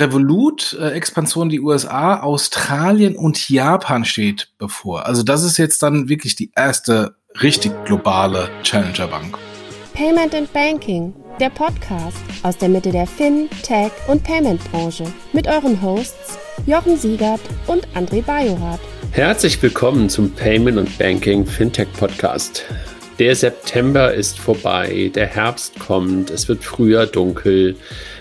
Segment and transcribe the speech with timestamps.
[0.00, 5.06] Revolut-Expansion die USA, Australien und Japan steht bevor.
[5.06, 9.38] Also das ist jetzt dann wirklich die erste richtig globale Challenger-Bank.
[9.94, 15.80] Payment and Banking, der Podcast aus der Mitte der Fin-, Tech- und Payment-Branche mit euren
[15.82, 18.80] Hosts Jochen Siegert und André Bajorath.
[19.12, 22.64] Herzlich willkommen zum Payment und Banking Fintech Podcast.
[23.18, 27.74] Der September ist vorbei, der Herbst kommt, es wird früher dunkel.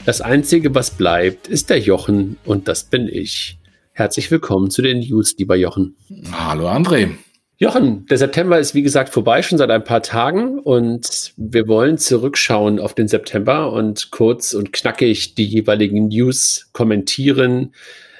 [0.07, 3.59] Das Einzige, was bleibt, ist der Jochen und das bin ich.
[3.93, 5.95] Herzlich willkommen zu den News, lieber Jochen.
[6.31, 7.11] Hallo André.
[7.57, 11.99] Jochen, der September ist wie gesagt vorbei, schon seit ein paar Tagen und wir wollen
[11.99, 17.75] zurückschauen auf den September und kurz und knackig die jeweiligen News kommentieren.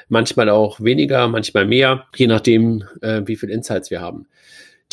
[0.10, 4.28] Manchmal auch weniger, manchmal mehr, je nachdem, äh, wie viel Insights wir haben.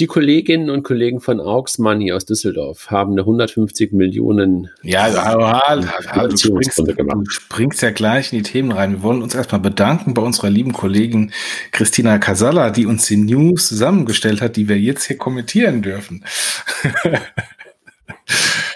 [0.01, 4.69] Die Kolleginnen und Kollegen von Aux Money aus Düsseldorf haben eine 150 Millionen.
[4.83, 8.91] Ja, aber du, springst, du springst ja gleich in die Themen rein.
[8.91, 11.31] Wir wollen uns erstmal bedanken bei unserer lieben Kollegin
[11.71, 16.25] Christina Casalla, die uns die News zusammengestellt hat, die wir jetzt hier kommentieren dürfen.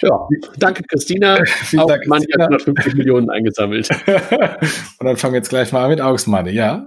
[0.00, 1.44] Ja, danke Christina.
[1.44, 3.88] Vielen Dank, Money hat 150 Millionen eingesammelt.
[3.90, 6.86] Und dann fangen wir jetzt gleich mal mit Aux Money, ja.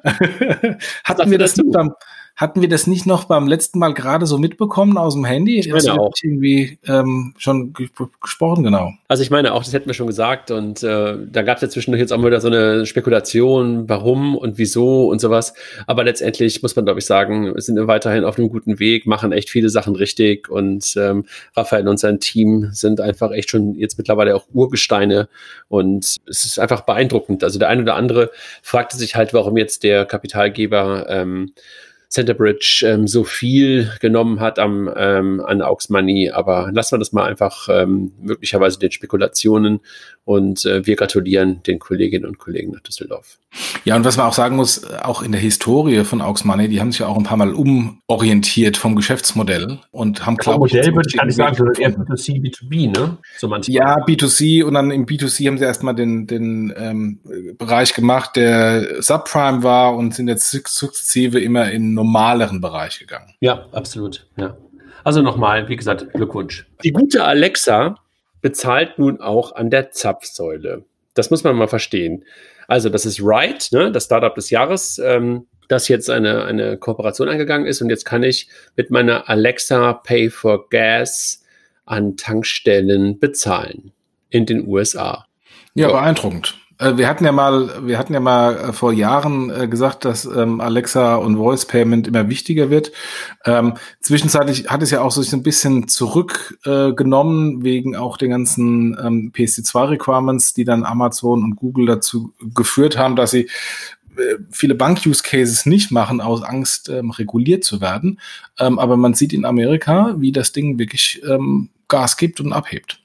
[1.04, 1.94] Hatten wir das beim,
[2.42, 5.60] hatten wir das nicht noch beim letzten Mal gerade so mitbekommen aus dem Handy?
[5.60, 6.12] Ich meine auch.
[6.24, 7.72] irgendwie ähm, schon
[8.20, 8.94] gesprochen, genau.
[9.08, 11.70] Also ich meine auch, das hätten wir schon gesagt und äh, da gab es ja
[11.70, 15.54] zwischendurch jetzt auch wieder so eine Spekulation, warum und wieso und sowas.
[15.86, 19.34] Aber letztendlich muss man, glaube ich, sagen, wir sind weiterhin auf einem guten Weg, machen
[19.34, 21.26] echt viele Sachen richtig und ähm,
[21.56, 25.30] Raphael und sein Team sind einfach echt schon jetzt mittlerweile auch Urgesteine
[25.68, 27.44] und es ist einfach beeindruckend.
[27.44, 28.32] Also der eine oder andere
[28.64, 31.52] fragte sich halt, warum jetzt der Kapitalgeber ähm,
[32.12, 36.30] Centerbridge ähm, so viel genommen hat am, ähm, an Aux Money.
[36.30, 39.80] Aber lassen wir das mal einfach ähm, möglicherweise den Spekulationen
[40.24, 43.40] und äh, wir gratulieren den Kolleginnen und Kollegen nach Düsseldorf.
[43.84, 46.80] Ja, und was man auch sagen muss, auch in der Historie von Aux Money, die
[46.80, 50.74] haben sich ja auch ein paar Mal umorientiert vom Geschäftsmodell und haben, glaube ich.
[50.74, 53.18] Modell würde ich gar nicht sagen, sondern eher B2C, B2B, ne?
[53.38, 53.76] So manchmal.
[53.76, 57.20] Ja, B2C und dann im B2C haben sie erstmal den, den ähm,
[57.58, 63.34] Bereich gemacht, der Subprime war und sind jetzt sukzessive immer in normaleren Bereich gegangen.
[63.42, 64.28] Ja, absolut.
[64.38, 64.56] Ja.
[65.04, 66.68] Also nochmal, wie gesagt, Glückwunsch.
[66.84, 67.96] Die gute Alexa
[68.42, 70.86] bezahlt nun auch an der Zapfsäule.
[71.14, 72.26] Das muss man mal verstehen.
[72.68, 77.30] Also, das ist Right, ne, das Startup des Jahres, ähm, das jetzt eine, eine Kooperation
[77.30, 77.82] eingegangen ist.
[77.82, 81.44] Und jetzt kann ich mit meiner Alexa Pay for Gas
[81.86, 83.92] an Tankstellen bezahlen
[84.30, 85.26] in den USA.
[85.74, 85.94] Ja, so.
[85.94, 86.61] beeindruckend.
[86.82, 90.26] Äh, wir hatten ja mal, wir hatten ja mal äh, vor Jahren äh, gesagt, dass
[90.26, 92.92] ähm, Alexa und Voice Payment immer wichtiger wird.
[93.46, 98.98] Ähm, zwischenzeitlich hat es ja auch so ein bisschen zurückgenommen äh, wegen auch den ganzen
[99.00, 103.50] ähm, PSD2 Requirements, die dann Amazon und Google dazu geführt haben, dass sie
[104.52, 108.20] viele Bank-Use-Cases nicht machen aus Angst, ähm, reguliert zu werden.
[108.60, 113.01] Ähm, aber man sieht in Amerika, wie das Ding wirklich ähm, Gas gibt und abhebt.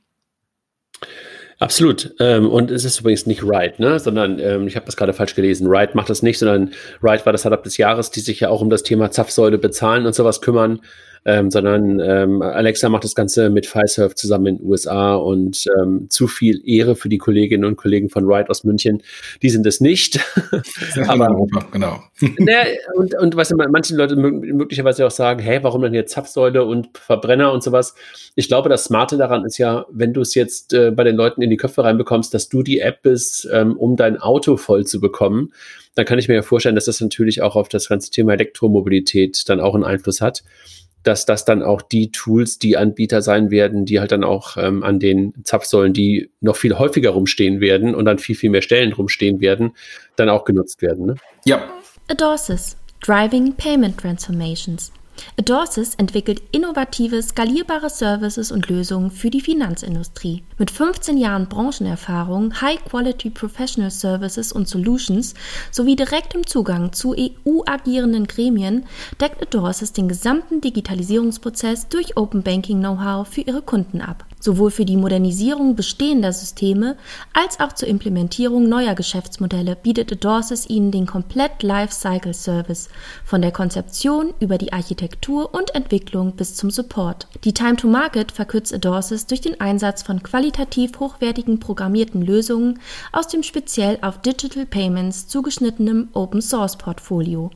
[1.58, 2.14] Absolut.
[2.20, 3.98] Ähm, und es ist übrigens nicht Wright, ne?
[3.98, 5.70] sondern ähm, ich habe das gerade falsch gelesen.
[5.70, 8.60] Wright macht das nicht, sondern Wright war das Startup des Jahres, die sich ja auch
[8.60, 10.80] um das Thema Zapfsäule bezahlen und sowas kümmern
[11.26, 16.06] ähm, sondern ähm, Alexa macht das Ganze mit Fiserv zusammen in den USA und ähm,
[16.08, 19.02] zu viel Ehre für die Kolleginnen und Kollegen von Ride aus München.
[19.42, 20.20] Die sind es nicht.
[21.08, 22.00] Aber Europa, genau.
[22.38, 22.54] ne,
[22.94, 27.52] und, und was manche Leute möglicherweise auch sagen, hey, warum denn jetzt Zapfsäule und Verbrenner
[27.52, 27.96] und sowas?
[28.36, 31.42] Ich glaube, das Smarte daran ist ja, wenn du es jetzt äh, bei den Leuten
[31.42, 35.00] in die Köpfe reinbekommst, dass du die App bist, ähm, um dein Auto voll zu
[35.00, 35.52] bekommen
[35.96, 39.48] dann kann ich mir ja vorstellen, dass das natürlich auch auf das ganze Thema Elektromobilität
[39.48, 40.44] dann auch einen Einfluss hat
[41.06, 44.82] dass das dann auch die Tools, die Anbieter sein werden, die halt dann auch ähm,
[44.82, 48.92] an den Zapfsäulen, die noch viel häufiger rumstehen werden und an viel, viel mehr Stellen
[48.92, 49.76] rumstehen werden,
[50.16, 51.06] dann auch genutzt werden.
[51.06, 51.14] Ne?
[51.44, 51.62] Ja.
[52.08, 54.90] Adorsis, Driving Payment Transformations.
[55.38, 60.42] Adorsis entwickelt innovative, skalierbare Services und Lösungen für die Finanzindustrie.
[60.58, 65.34] Mit 15 Jahren Branchenerfahrung, High-Quality Professional Services und Solutions
[65.70, 68.86] sowie direktem Zugang zu EU-agierenden Gremien
[69.20, 74.84] deckt Adorsis den gesamten Digitalisierungsprozess durch Open Banking Know-how für ihre Kunden ab sowohl für
[74.84, 76.96] die Modernisierung bestehender Systeme
[77.32, 82.88] als auch zur Implementierung neuer Geschäftsmodelle bietet Adorsis Ihnen den komplett Lifecycle Service
[83.24, 85.05] von der Konzeption über die Architektur
[85.52, 87.28] und Entwicklung bis zum Support.
[87.44, 92.80] Die Time to Market verkürzt Adorsis durch den Einsatz von qualitativ hochwertigen programmierten Lösungen
[93.12, 97.50] aus dem speziell auf Digital Payments zugeschnittenen Open Source Portfolio.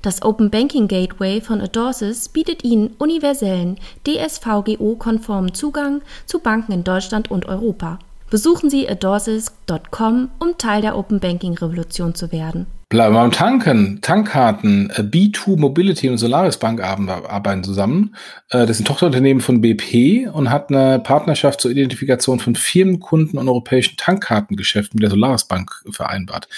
[0.00, 7.30] Das Open Banking Gateway von Adorsis bietet Ihnen universellen, DSVGO-konformen Zugang zu Banken in Deutschland
[7.30, 7.98] und Europa.
[8.30, 12.66] Besuchen Sie adorsis.com, um Teil der Open Banking Revolution zu werden.
[12.92, 14.00] Beim Tanken.
[14.02, 14.90] Tankkarten.
[14.90, 18.14] Äh, B2 Mobility und Solaris Bank arbeiten zusammen.
[18.50, 23.48] Äh, das sind Tochterunternehmen von BP und hat eine Partnerschaft zur Identifikation von Firmenkunden und
[23.48, 26.48] europäischen Tankkartengeschäften mit der Solaris Bank vereinbart.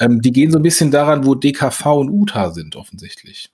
[0.00, 3.50] Ähm, die gehen so ein bisschen daran, wo DKV und UTA sind, offensichtlich.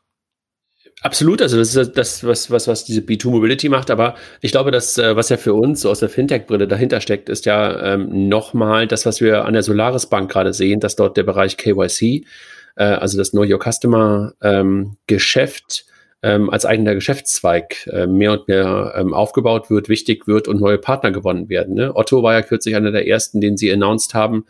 [1.02, 4.70] Absolut, also das ist das, was, was, was diese B2 Mobility macht, aber ich glaube,
[4.70, 8.28] dass, äh, was ja für uns so aus der Fintech-Brille dahinter steckt, ist ja ähm,
[8.28, 12.24] nochmal das, was wir an der Solaris Bank gerade sehen, dass dort der Bereich KYC,
[12.76, 15.86] äh, also das Know Your Customer ähm, Geschäft,
[16.22, 20.78] ähm, als eigener Geschäftszweig äh, mehr und mehr ähm, aufgebaut wird, wichtig wird und neue
[20.78, 21.74] Partner gewonnen werden.
[21.74, 21.96] Ne?
[21.96, 24.46] Otto war ja kürzlich einer der ersten, den sie announced haben,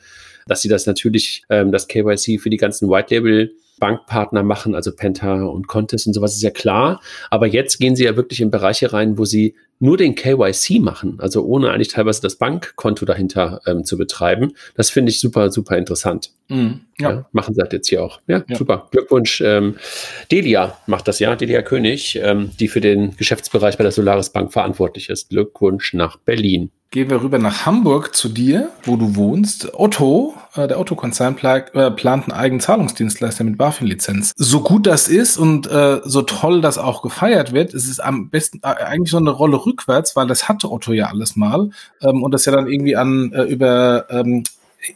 [0.46, 4.94] dass sie das natürlich, ähm, das KYC für die ganzen White Label Bankpartner machen, also
[4.94, 7.00] Penta und Contest und sowas ist ja klar.
[7.30, 11.18] Aber jetzt gehen sie ja wirklich in Bereiche rein, wo sie nur den KYC machen,
[11.18, 14.52] also ohne eigentlich teilweise das Bankkonto dahinter ähm, zu betreiben.
[14.76, 16.30] Das finde ich super, super interessant.
[16.48, 17.10] Mm, ja.
[17.10, 17.26] ja.
[17.32, 18.20] machen sie halt jetzt hier auch.
[18.26, 18.56] Ja, ja.
[18.56, 18.88] super.
[18.90, 19.40] Glückwunsch.
[19.40, 19.76] Ähm,
[20.30, 24.52] Delia macht das ja, Delia König, ähm, die für den Geschäftsbereich bei der Solaris Bank
[24.52, 25.30] verantwortlich ist.
[25.30, 26.70] Glückwunsch nach Berlin.
[26.92, 29.72] Gehen wir rüber nach Hamburg zu dir, wo du wohnst.
[29.72, 34.32] Otto, äh, der Otto-Konzern pla äh, plant einen eigenen Zahlungsdienstleister mit BaFin-Lizenz.
[34.36, 38.28] So gut das ist und äh, so toll das auch gefeiert wird, ist es am
[38.28, 41.70] besten äh, eigentlich so eine Rolle rückwärts, weil das hatte Otto ja alles mal
[42.00, 44.44] ähm, und das ja dann irgendwie an äh, über ähm,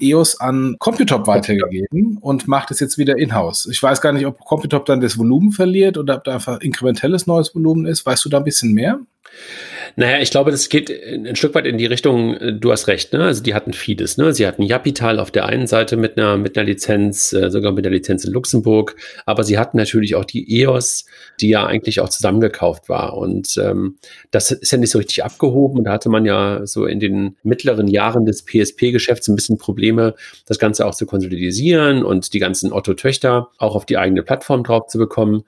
[0.00, 3.66] EOS an Computop weitergegeben und macht es jetzt wieder in-house.
[3.70, 7.26] Ich weiß gar nicht, ob Computop dann das Volumen verliert oder ob da einfach inkrementelles
[7.26, 8.04] neues Volumen ist.
[8.04, 8.98] Weißt du da ein bisschen mehr?
[9.94, 13.12] Naja, ich glaube, das geht ein Stück weit in die Richtung, äh, du hast recht,
[13.12, 13.24] ne?
[13.24, 14.32] Also die hatten vieles, ne?
[14.32, 17.84] Sie hatten Japital auf der einen Seite mit einer, mit einer Lizenz, äh, sogar mit
[17.84, 21.06] der Lizenz in Luxemburg, aber sie hatten natürlich auch die EOS,
[21.40, 23.16] die ja eigentlich auch zusammengekauft war.
[23.16, 23.96] Und ähm,
[24.30, 25.78] das ist ja nicht so richtig abgehoben.
[25.78, 30.14] Und da hatte man ja so in den mittleren Jahren des PSP-Geschäfts ein bisschen Probleme,
[30.46, 34.86] das Ganze auch zu konsolidisieren und die ganzen Otto-Töchter auch auf die eigene Plattform drauf
[34.88, 35.44] zu bekommen.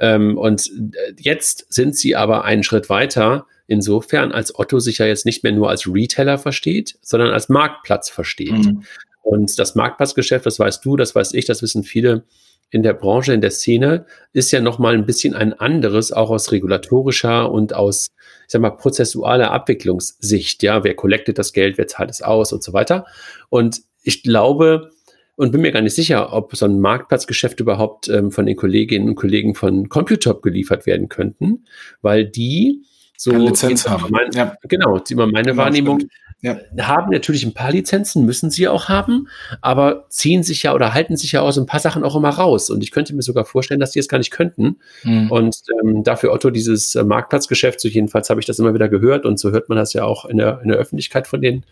[0.00, 5.06] Ähm, und äh, jetzt sind sie aber einen Schritt weiter, insofern, als Otto sich ja
[5.06, 8.50] jetzt nicht mehr nur als Retailer versteht, sondern als Marktplatz versteht.
[8.50, 8.82] Mhm.
[9.22, 12.24] Und das Marktplatzgeschäft, das weißt du, das weiß ich, das wissen viele
[12.70, 16.50] in der Branche, in der Szene, ist ja nochmal ein bisschen ein anderes, auch aus
[16.50, 18.10] regulatorischer und aus,
[18.46, 20.64] ich sag mal, prozessualer Abwicklungssicht.
[20.64, 23.06] Ja, wer collectet das Geld, wer zahlt es aus und so weiter.
[23.50, 24.90] Und ich glaube,
[25.36, 29.08] und bin mir gar nicht sicher, ob so ein Marktplatzgeschäft überhaupt ähm, von den Kolleginnen
[29.10, 31.66] und Kollegen von Computop geliefert werden könnten,
[32.02, 32.82] weil die
[33.20, 34.06] so Keine Lizenz haben.
[34.08, 34.56] Mein, ja.
[34.62, 36.08] Genau, die immer meine genau, Wahrnehmung
[36.40, 36.56] ja.
[36.78, 39.28] haben natürlich ein paar Lizenzen, müssen sie auch haben,
[39.60, 42.70] aber ziehen sich ja oder halten sich ja aus ein paar Sachen auch immer raus.
[42.70, 44.78] Und ich könnte mir sogar vorstellen, dass die es gar nicht könnten.
[45.02, 45.30] Mhm.
[45.30, 49.26] Und ähm, dafür Otto dieses äh, Marktplatzgeschäft, so jedenfalls habe ich das immer wieder gehört
[49.26, 51.66] und so hört man das ja auch in der, in der Öffentlichkeit von den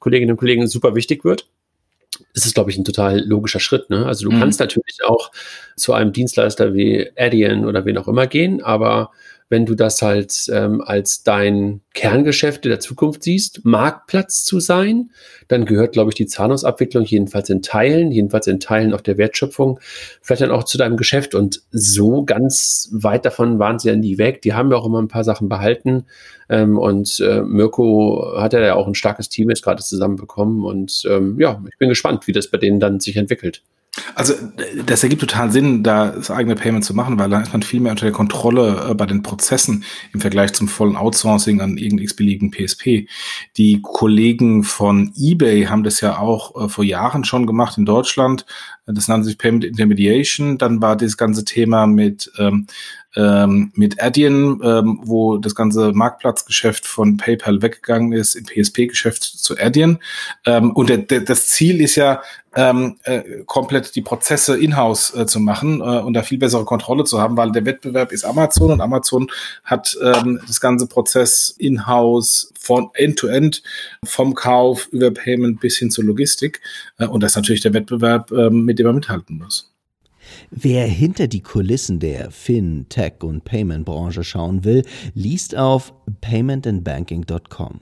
[0.00, 1.46] Kolleginnen und Kollegen, super wichtig wird
[2.34, 3.88] ist es, glaube ich, ein total logischer Schritt.
[3.88, 4.04] Ne?
[4.04, 4.40] Also du mhm.
[4.40, 5.30] kannst natürlich auch
[5.76, 9.10] zu einem Dienstleister wie Adyen oder wen auch immer gehen, aber
[9.50, 15.10] wenn du das halt ähm, als dein Kerngeschäft der Zukunft siehst, Marktplatz zu sein,
[15.48, 19.80] dann gehört, glaube ich, die Zahlungsabwicklung jedenfalls in Teilen, jedenfalls in Teilen auch der Wertschöpfung,
[20.22, 21.34] vielleicht dann auch zu deinem Geschäft.
[21.34, 24.40] Und so ganz weit davon waren sie ja nie weg.
[24.42, 26.06] Die haben ja auch immer ein paar Sachen behalten.
[26.48, 30.64] Ähm, und äh, Mirko hat ja auch ein starkes Team jetzt gerade zusammenbekommen.
[30.64, 33.62] Und ähm, ja, ich bin gespannt, wie das bei denen dann sich entwickelt.
[34.14, 34.34] Also
[34.86, 37.80] das ergibt total Sinn, da das eigene Payment zu machen, weil dann ist man viel
[37.80, 42.04] mehr unter der Kontrolle äh, bei den Prozessen im Vergleich zum vollen Outsourcing an irgendeinem
[42.04, 43.08] x-beliebigen PSP.
[43.56, 48.46] Die Kollegen von eBay haben das ja auch äh, vor Jahren schon gemacht in Deutschland.
[48.86, 50.56] Das nannte sich Payment Intermediation.
[50.56, 52.66] Dann war das ganze Thema mit ähm,
[53.16, 59.58] ähm, mit Adyen, ähm, wo das ganze Marktplatzgeschäft von PayPal weggegangen ist, im PSP-Geschäft zu
[59.58, 59.98] Adyen.
[60.46, 62.22] Ähm, und der, der, das Ziel ist ja,
[62.54, 67.04] ähm, äh, komplett die Prozesse in-house äh, zu machen äh, und da viel bessere Kontrolle
[67.04, 69.28] zu haben, weil der Wettbewerb ist Amazon und Amazon
[69.64, 73.62] hat ähm, das ganze Prozess in-house von End-to-End, -End,
[74.04, 76.60] vom Kauf über Payment bis hin zur Logistik.
[76.98, 79.69] Äh, und das ist natürlich der Wettbewerb, äh, mit dem man mithalten muss.
[80.50, 84.84] Wer hinter die Kulissen der Fin, Tech und Payment-Branche schauen will,
[85.14, 87.80] liest auf paymentandbanking.com.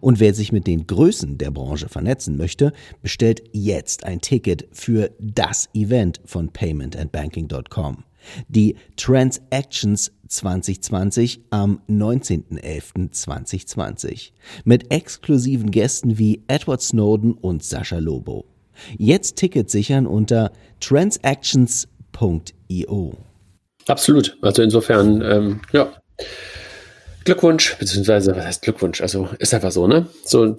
[0.00, 5.10] Und wer sich mit den Größen der Branche vernetzen möchte, bestellt jetzt ein Ticket für
[5.20, 8.04] das Event von paymentandbanking.com.
[8.48, 14.32] Die Transactions 2020 am 19.11.2020
[14.64, 18.44] mit exklusiven Gästen wie Edward Snowden und Sascha Lobo.
[18.98, 23.14] Jetzt Ticket sichern unter transactions.io.
[23.86, 24.36] Absolut.
[24.42, 25.92] Also insofern, ähm, ja.
[27.24, 29.00] Glückwunsch, beziehungsweise, was heißt Glückwunsch?
[29.00, 30.06] Also ist einfach so, ne?
[30.24, 30.58] So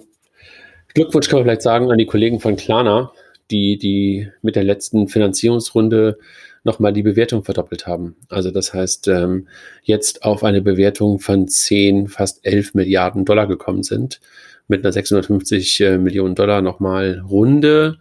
[0.94, 3.12] Glückwunsch kann man vielleicht sagen an die Kollegen von Klarna,
[3.50, 6.18] die, die mit der letzten Finanzierungsrunde
[6.64, 8.16] nochmal die Bewertung verdoppelt haben.
[8.28, 9.48] Also das heißt, ähm,
[9.82, 14.20] jetzt auf eine Bewertung von 10, fast 11 Milliarden Dollar gekommen sind,
[14.68, 17.98] mit einer 650 äh, Millionen Dollar nochmal Runde,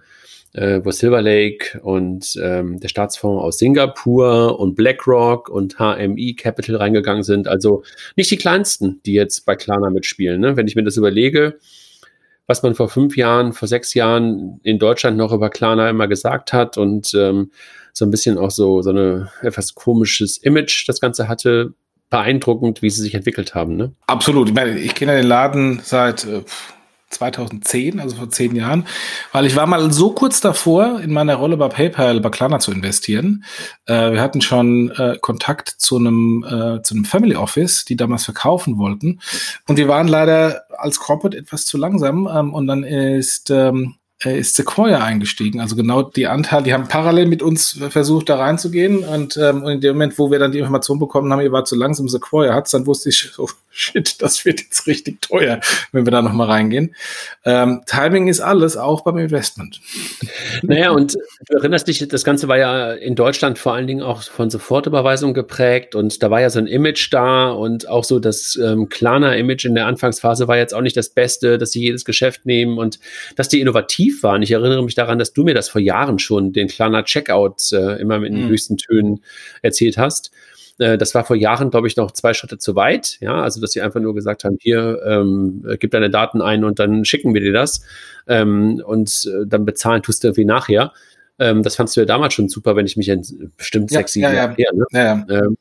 [0.53, 6.75] äh, wo Silver Lake und ähm, der Staatsfonds aus Singapur und BlackRock und HMI Capital
[6.75, 7.47] reingegangen sind.
[7.47, 7.83] Also
[8.15, 10.39] nicht die kleinsten, die jetzt bei Klarna mitspielen.
[10.39, 10.57] Ne?
[10.57, 11.57] Wenn ich mir das überlege,
[12.47, 16.53] was man vor fünf Jahren, vor sechs Jahren in Deutschland noch über Klarna immer gesagt
[16.53, 17.51] hat und ähm,
[17.93, 21.74] so ein bisschen auch so, so eine etwas komisches Image das Ganze hatte.
[22.09, 23.75] Beeindruckend, wie sie sich entwickelt haben.
[23.75, 23.93] Ne?
[24.07, 24.49] Absolut.
[24.49, 26.43] Ich meine, ich kenne den Laden seit äh,
[27.09, 28.85] 2010, also vor zehn Jahren,
[29.31, 32.71] weil ich war mal so kurz davor, in meiner Rolle bei PayPal bei Klarna zu
[32.71, 33.45] investieren.
[33.85, 38.25] Äh, wir hatten schon äh, Kontakt zu einem, äh, zu einem Family Office, die damals
[38.25, 39.21] verkaufen wollten.
[39.67, 42.27] Und wir waren leider als Corporate etwas zu langsam.
[42.27, 45.59] Ähm, und dann ist ähm, äh, ist Sequoia eingestiegen.
[45.59, 49.03] Also genau die Anteile, die haben parallel mit uns versucht, da reinzugehen.
[49.03, 51.65] Und, ähm, und in dem Moment, wo wir dann die Information bekommen haben, ihr war
[51.65, 55.59] zu langsam, Sequoia hat's, dann wusste ich, oh shit, das wird jetzt richtig teuer,
[55.91, 56.95] wenn wir da nochmal reingehen.
[57.45, 59.79] Ähm, Timing ist alles, auch beim Investment.
[60.63, 61.15] Naja, und
[61.47, 65.36] du erinnerst dich, das Ganze war ja in Deutschland vor allen Dingen auch von Sofortüberweisung
[65.36, 69.65] geprägt und da war ja so ein Image da und auch so das ähm, Klarna-Image
[69.65, 73.00] in der Anfangsphase war jetzt auch nicht das Beste, dass sie jedes Geschäft nehmen und
[73.36, 74.41] dass die innovativ innovativ waren.
[74.41, 77.99] Ich erinnere mich daran, dass du mir das vor Jahren schon, den Klarna Checkout, äh,
[77.99, 78.49] immer in den mhm.
[78.49, 79.21] höchsten Tönen
[79.61, 80.31] erzählt hast.
[80.79, 83.17] Äh, das war vor Jahren, glaube ich, noch zwei Schritte zu weit.
[83.21, 86.79] Ja, also dass sie einfach nur gesagt haben, hier, ähm, gib deine Daten ein und
[86.79, 87.81] dann schicken wir dir das.
[88.27, 90.93] Ähm, und äh, dann bezahlen tust du irgendwie nachher.
[91.39, 94.13] Ähm, das fandst du ja damals schon super, wenn ich mich in bestimmt ja, sechs,
[94.13, 94.71] sieben ja, Jahre her.
[94.73, 94.85] Ne?
[94.91, 95.25] Ja, ja.
[95.29, 95.57] Ähm,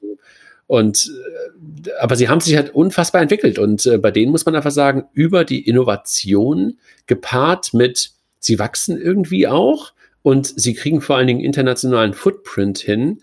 [0.66, 4.56] und äh, aber sie haben sich halt unfassbar entwickelt und äh, bei denen muss man
[4.56, 8.15] einfach sagen, über die Innovation gepaart mit
[8.46, 13.20] sie wachsen irgendwie auch und sie kriegen vor allen Dingen internationalen Footprint hin,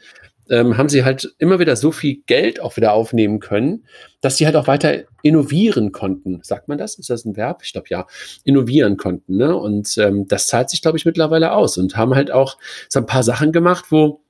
[0.50, 3.86] ähm, haben sie halt immer wieder so viel Geld auch wieder aufnehmen können,
[4.20, 6.42] dass sie halt auch weiter innovieren konnten.
[6.44, 6.96] Sagt man das?
[6.96, 7.62] Ist das ein Verb?
[7.64, 8.06] Ich glaube ja.
[8.44, 9.38] Innovieren konnten.
[9.38, 9.56] Ne?
[9.56, 12.58] Und ähm, das zahlt sich, glaube ich, mittlerweile aus und haben halt auch
[12.90, 14.22] so ein paar Sachen gemacht, wo,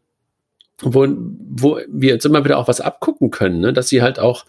[0.82, 3.74] wo, wo wir jetzt immer wieder auch was abgucken können, ne?
[3.74, 4.46] dass sie halt auch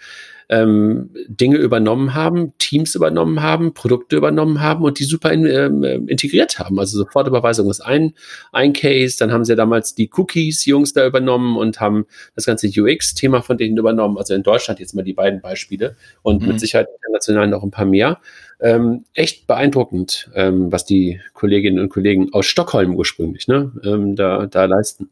[0.49, 6.09] ähm, Dinge übernommen haben, Teams übernommen haben, Produkte übernommen haben und die super in, ähm,
[6.09, 6.79] integriert haben.
[6.79, 8.15] Also Sofortüberweisung ist ein,
[8.53, 12.69] ein Case, dann haben sie ja damals die Cookies-Jungs da übernommen und haben das ganze
[12.69, 14.19] UX-Thema von denen übernommen.
[14.19, 16.49] Also in Deutschland jetzt mal die beiden Beispiele und mhm.
[16.49, 18.19] mit Sicherheit international noch ein paar mehr.
[18.61, 24.47] Ähm, echt beeindruckend, ähm, was die Kolleginnen und Kollegen aus Stockholm ursprünglich ne, ähm, da,
[24.47, 25.11] da leisten.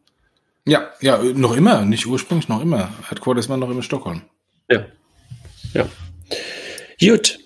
[0.65, 2.91] Ja, ja, noch immer, nicht ursprünglich, noch immer.
[3.09, 4.23] Headquarters war noch immer Stockholm.
[4.71, 4.85] Ja.
[5.75, 5.89] Ja.
[7.01, 7.39] Gut.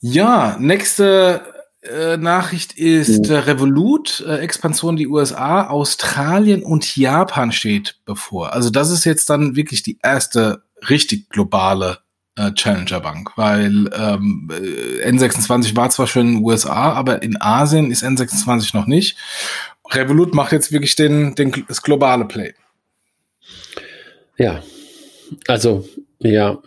[0.00, 1.42] Ja, nächste
[1.82, 8.52] äh, Nachricht ist äh, Revolut, äh, Expansion in die USA, Australien und Japan steht bevor.
[8.52, 11.98] Also das ist jetzt dann wirklich die erste richtig globale
[12.36, 17.90] äh, Challenger-Bank, weil ähm, äh, N26 war zwar schon in den USA, aber in Asien
[17.90, 19.16] ist N26 noch nicht.
[19.90, 22.54] Revolut macht jetzt wirklich den, den, das globale Play.
[24.38, 24.62] Ja,
[25.46, 25.84] also
[26.18, 26.58] ja,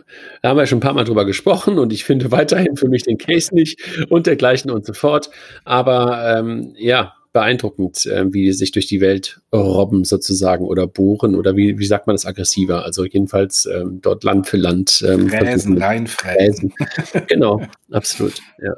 [0.41, 3.03] da haben wir schon ein paar Mal drüber gesprochen und ich finde weiterhin für mich
[3.03, 3.79] den Case nicht
[4.10, 5.29] und dergleichen und so fort.
[5.63, 11.55] Aber ähm, ja, beeindruckend, äh, wie sich durch die Welt robben sozusagen oder bohren oder
[11.55, 12.84] wie, wie sagt man das aggressiver?
[12.84, 15.03] Also jedenfalls ähm, dort Land für Land.
[15.08, 16.74] Ähm, Fräsen, reinfräsen.
[17.27, 18.74] genau, absolut, ja.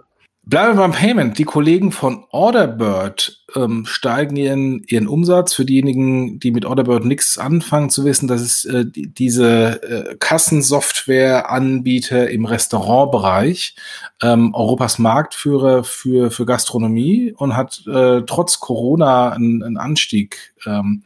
[0.48, 1.40] Bleiben wir beim Payment.
[1.40, 5.54] Die Kollegen von Orderbird ähm, steigen ihren, ihren Umsatz.
[5.54, 10.16] Für diejenigen, die mit Orderbird nichts anfangen, zu wissen, dass es äh, die, diese äh,
[10.18, 13.76] Kassensoftware-Anbieter im Restaurantbereich,
[14.22, 21.04] ähm, Europas Marktführer für, für Gastronomie und hat äh, trotz Corona einen, einen Anstieg ähm,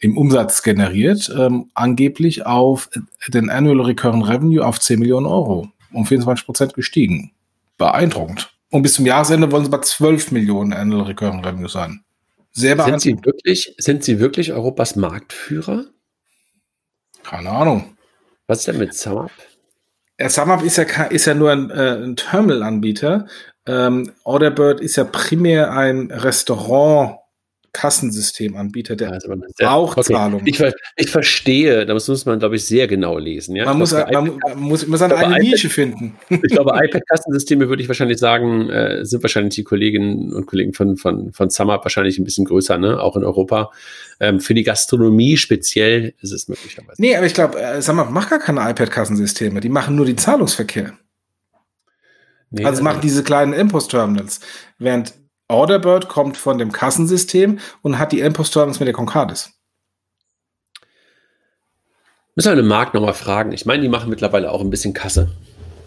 [0.00, 2.88] im Umsatz generiert, ähm, angeblich auf
[3.28, 7.32] den Annual Recurrent Revenue auf 10 Millionen Euro, um 24 Prozent gestiegen.
[7.78, 8.52] Beeindruckend.
[8.70, 12.04] Und bis zum Jahresende wollen sie bei 12 Millionen Annual Recurring Revenue sein.
[12.52, 15.86] Sehr sind sie wirklich, sind sie wirklich Europas Marktführer?
[17.22, 17.96] Keine Ahnung.
[18.46, 19.30] Was ist denn mit SumUp?
[20.18, 23.26] Ja, SumUp ist ja, ist ja nur ein, äh, ein Terminal-Anbieter.
[23.66, 27.18] Ähm, Orderbird ist ja primär ein Restaurant
[27.72, 29.32] Kassensystemanbieter, der also
[29.64, 30.12] auch okay.
[30.12, 30.46] Zahlungen.
[30.46, 30.62] Ich,
[30.96, 33.56] ich, verstehe, da muss man, glaube ich, sehr genau lesen.
[33.56, 33.66] Ja?
[33.66, 36.16] Man, muss, glaube, man, man, muss, man muss eine iPad, Nische finden.
[36.28, 40.96] Ich glaube, iPad-Kassensysteme würde ich wahrscheinlich sagen, äh, sind wahrscheinlich die Kolleginnen und Kollegen von,
[40.96, 43.00] von, von SumUp wahrscheinlich ein bisschen größer, ne?
[43.00, 43.70] auch in Europa.
[44.20, 47.00] Ähm, für die Gastronomie speziell ist es möglicherweise.
[47.00, 50.94] Nee, aber ich glaube, äh, SumUp macht gar keine iPad-Kassensysteme, die machen nur den Zahlungsverkehr.
[52.50, 54.40] Nee, also machen diese kleinen Impost-Terminals.
[54.78, 55.14] Während
[55.48, 59.52] Orderbird kommt von dem Kassensystem und hat die Impost-Terminals mit der Concardis.
[62.34, 63.52] Müssen wir den Markt nochmal fragen.
[63.52, 65.32] Ich meine, die machen mittlerweile auch ein bisschen Kasse.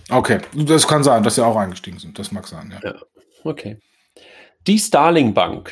[0.10, 2.20] Okay, das kann sein, dass sie auch eingestiegen sind.
[2.20, 2.90] Das mag sein, ja.
[2.90, 3.00] ja.
[3.44, 3.80] Okay.
[4.68, 5.72] Die Starling Bank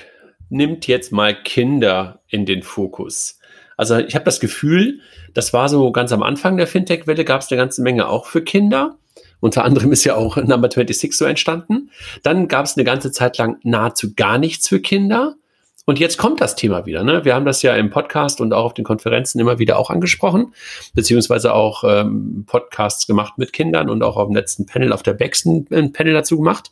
[0.49, 3.39] nimmt jetzt mal Kinder in den Fokus.
[3.75, 5.01] Also ich habe das Gefühl,
[5.33, 8.43] das war so ganz am Anfang der Fintech-Welle, gab es eine ganze Menge auch für
[8.43, 8.98] Kinder.
[9.39, 11.89] Unter anderem ist ja auch Number 26 so entstanden.
[12.23, 15.35] Dann gab es eine ganze Zeit lang nahezu gar nichts für Kinder.
[15.85, 17.03] Und jetzt kommt das Thema wieder.
[17.03, 17.25] Ne?
[17.25, 20.53] Wir haben das ja im Podcast und auch auf den Konferenzen immer wieder auch angesprochen,
[20.93, 25.13] beziehungsweise auch ähm, Podcasts gemacht mit Kindern und auch auf dem letzten Panel, auf der
[25.13, 26.71] Baxen ein Panel dazu gemacht.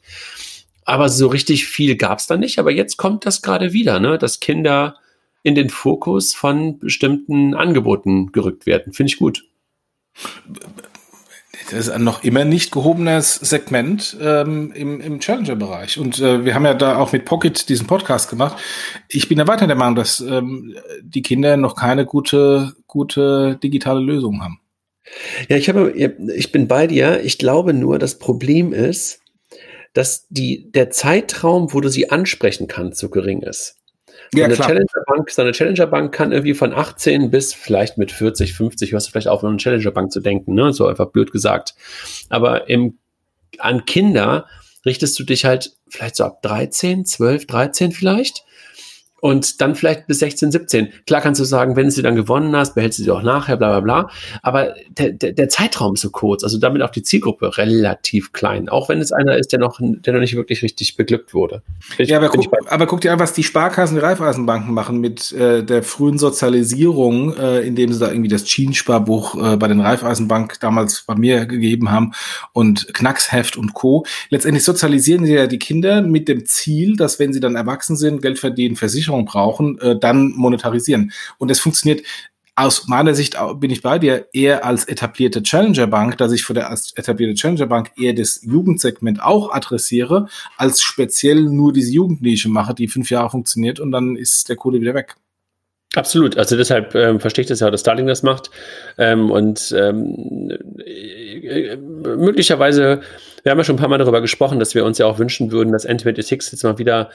[0.86, 2.60] Aber so richtig viel gab es da nicht.
[2.60, 4.20] Aber jetzt kommt das gerade wieder, ne?
[4.20, 4.98] dass Kinder
[5.42, 8.94] in den Fokus von bestimmten Angeboten gerückt werden.
[8.94, 9.46] Finde ich gut.
[11.70, 16.00] Das ist ein noch immer nicht gehobenes Segment ähm, im, im Challenger-Bereich.
[16.00, 18.58] Und äh, wir haben ja da auch mit Pocket diesen Podcast gemacht.
[19.10, 24.00] Ich bin ja weiter der Meinung, dass ähm, die Kinder noch keine gute, gute digitale
[24.00, 24.62] Lösung haben.
[25.50, 27.22] Ja, ich habe, ich bin bei dir.
[27.24, 29.20] Ich glaube nur, das Problem ist,
[29.94, 33.78] dass die, der Zeitraum, wo du sie ansprechen kannst, so gering ist.
[34.34, 38.12] Ja, eine Challenger Bank, so eine Challenger Bank kann irgendwie von 18 bis vielleicht mit
[38.12, 40.74] 40, 50, hörst du vielleicht auf, an eine Challenger Bank zu denken, ne?
[40.74, 41.76] So einfach blöd gesagt.
[42.30, 42.98] Aber im,
[43.60, 44.46] an Kinder
[44.86, 48.44] richtest du dich halt vielleicht so ab 13, 12, 13 vielleicht
[49.22, 50.90] und dann vielleicht bis 16, 17.
[51.06, 53.58] Klar kannst du sagen, wenn du sie dann gewonnen hast, behältst du sie auch nachher,
[53.58, 54.10] bla bla bla.
[54.44, 58.70] Aber der, der, der Zeitraum ist so kurz, also damit auch die Zielgruppe relativ klein,
[58.70, 61.62] auch wenn es einer ist, der noch, der noch nicht wirklich richtig beglückt wurde.
[61.98, 65.32] Ich, ja, aber guck, aber guck dir an, was die Sparkassen, die Raiffeisenbanken machen mit
[65.34, 70.60] äh, der frühen Sozialisierung, äh, indem sie da irgendwie das Jeans-Sparbuch äh, bei den Raiffeisenbank
[70.60, 72.14] damals bei mir gegeben haben
[72.54, 74.06] und Knacksheft und Co.
[74.30, 78.22] Letztendlich sozialisieren sie ja die Kinder mit dem Ziel, dass wenn sie dann erwachsen sind,
[78.22, 81.12] Geld verdienen, Versicherungen Versicherung brauchen, äh, dann monetarisieren.
[81.38, 82.06] Und es funktioniert
[82.60, 86.56] aus meiner Sicht bin ich bei dir eher als etablierte Challenger Bank, dass ich für
[86.56, 90.28] der etablierte Challenger Bank eher das Jugendsegment auch adressiere,
[90.58, 94.82] als speziell nur diese Jugendnische mache, die fünf Jahre funktioniert und dann ist der Kohle
[94.82, 95.16] wieder weg.
[95.96, 96.36] Absolut.
[96.38, 98.50] Also deshalb ähm, verstehe ich das ja, dass Starling das macht.
[98.98, 100.50] Ähm, und ähm,
[100.84, 103.02] äh, möglicherweise,
[103.44, 105.52] wir haben ja schon ein paar Mal darüber gesprochen, dass wir uns ja auch wünschen
[105.52, 107.12] würden, dass N26 jetzt mal wieder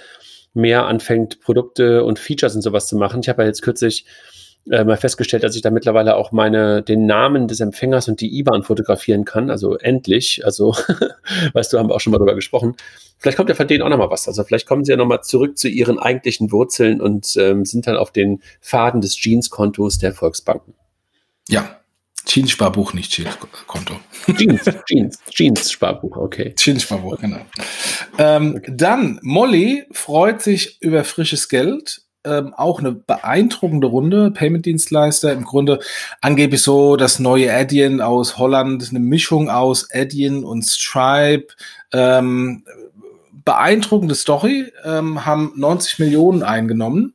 [0.54, 3.20] mehr anfängt, Produkte und Features und sowas zu machen.
[3.20, 4.04] Ich habe ja jetzt kürzlich
[4.70, 8.38] äh, mal festgestellt, dass ich da mittlerweile auch meine, den Namen des Empfängers und die
[8.38, 9.50] IBAN fotografieren kann.
[9.50, 10.44] Also endlich.
[10.44, 10.74] Also,
[11.52, 12.76] weißt du, haben wir auch schon mal drüber gesprochen.
[13.18, 14.28] Vielleicht kommt ja von denen auch noch mal was.
[14.28, 17.86] Also vielleicht kommen sie ja noch mal zurück zu ihren eigentlichen Wurzeln und ähm, sind
[17.86, 20.74] dann auf den Faden des Jeans-Kontos der Volksbanken.
[21.48, 21.81] Ja,
[22.24, 23.96] Jeans-Sparbuch, nicht Jeans-Konto.
[24.36, 26.54] Jeans, Jeans, Jeans-Sparbuch, okay.
[26.54, 27.40] Jeans-Sparbuch, genau.
[28.18, 28.72] Ähm, okay.
[28.74, 32.02] Dann, Molly freut sich über frisches Geld.
[32.24, 34.30] Ähm, auch eine beeindruckende Runde.
[34.30, 35.80] Payment-Dienstleister, im Grunde
[36.20, 41.48] angeblich so das neue Adyen aus Holland, eine Mischung aus Adyen und Stripe.
[41.92, 42.64] Ähm,
[43.44, 47.14] beeindruckende Story, ähm, haben 90 Millionen eingenommen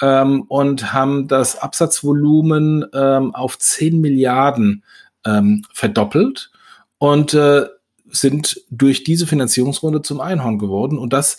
[0.00, 4.84] ähm, und haben das Absatzvolumen ähm, auf 10 Milliarden
[5.26, 6.50] ähm, verdoppelt
[6.98, 7.66] und äh,
[8.10, 11.36] sind durch diese Finanzierungsrunde zum Einhorn geworden und das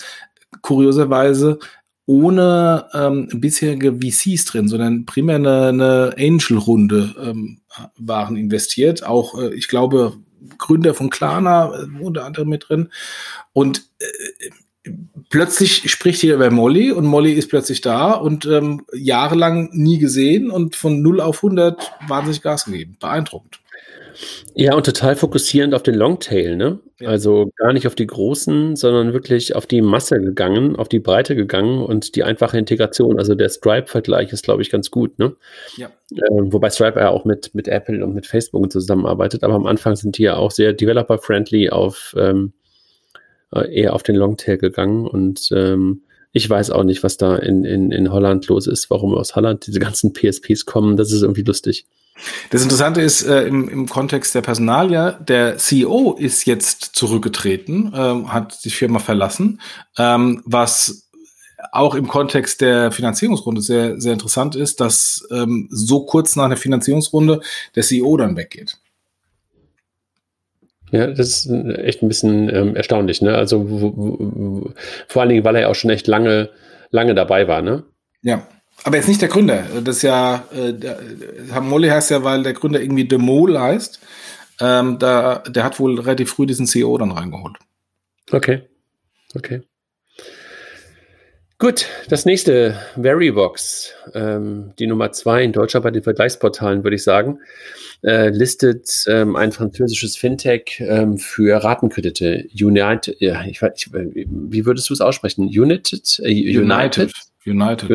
[0.61, 1.59] kurioserweise
[2.07, 7.61] ohne ähm, bisherige VCs drin, sondern primär eine, eine Angel-Runde ähm,
[7.97, 9.03] waren investiert.
[9.03, 10.17] Auch, äh, ich glaube,
[10.57, 12.91] Gründer von Klarna äh, unter anderem mit drin.
[13.53, 14.89] Und äh,
[15.29, 20.51] plötzlich spricht hier über Molly und Molly ist plötzlich da und ähm, jahrelang nie gesehen
[20.51, 22.97] und von 0 auf 100 wahnsinnig Gas gegeben.
[22.99, 23.59] Beeindruckend.
[24.53, 26.79] Ja, und total fokussierend auf den Longtail, ne?
[26.99, 27.09] Ja.
[27.09, 31.35] Also gar nicht auf die großen, sondern wirklich auf die Masse gegangen, auf die Breite
[31.35, 33.19] gegangen und die einfache Integration.
[33.19, 35.35] Also der Stripe-Vergleich ist, glaube ich, ganz gut, ne?
[35.77, 35.87] Ja.
[36.11, 39.95] Äh, wobei Stripe ja auch mit, mit Apple und mit Facebook zusammenarbeitet, aber am Anfang
[39.95, 42.53] sind die ja auch sehr developer-friendly auf ähm,
[43.53, 46.03] äh, eher auf den Longtail gegangen und ähm,
[46.35, 49.67] ich weiß auch nicht, was da in, in, in Holland los ist, warum aus Holland
[49.67, 50.97] diese ganzen PSPs kommen.
[50.97, 51.85] Das ist irgendwie lustig.
[52.49, 58.31] Das Interessante ist äh, im, im Kontext der Personalia, der CEO ist jetzt zurückgetreten, ähm,
[58.31, 59.59] hat die Firma verlassen,
[59.97, 61.09] ähm, was
[61.71, 66.57] auch im Kontext der Finanzierungsrunde sehr, sehr interessant ist, dass ähm, so kurz nach der
[66.57, 67.41] Finanzierungsrunde
[67.75, 68.77] der CEO dann weggeht.
[70.91, 73.35] Ja, das ist echt ein bisschen ähm, erstaunlich, ne?
[73.35, 74.73] Also
[75.07, 76.49] vor allen Dingen, weil er ja auch schon echt lange,
[76.91, 77.83] lange dabei war, ne?
[78.21, 78.47] Ja.
[78.83, 79.63] Aber jetzt nicht der Gründer.
[79.83, 83.99] Das ist ja, äh, Molly heißt ja, weil der Gründer irgendwie De Mol heißt.
[84.61, 87.57] Ähm, da, der hat wohl relativ früh diesen CEO dann reingeholt.
[88.31, 88.61] Okay.
[89.33, 89.61] Okay.
[91.57, 97.03] Gut, das nächste, Verivox, ähm, die Nummer zwei in Deutschland bei den Vergleichsportalen, würde ich
[97.03, 97.39] sagen,
[98.03, 102.47] äh, listet ähm, ein französisches Fintech ähm, für Ratenkredite.
[102.53, 105.45] United, ja, ich, ich, wie würdest du es aussprechen?
[105.45, 106.19] United?
[106.19, 106.57] Äh, United?
[106.59, 107.13] United.
[107.45, 107.89] United.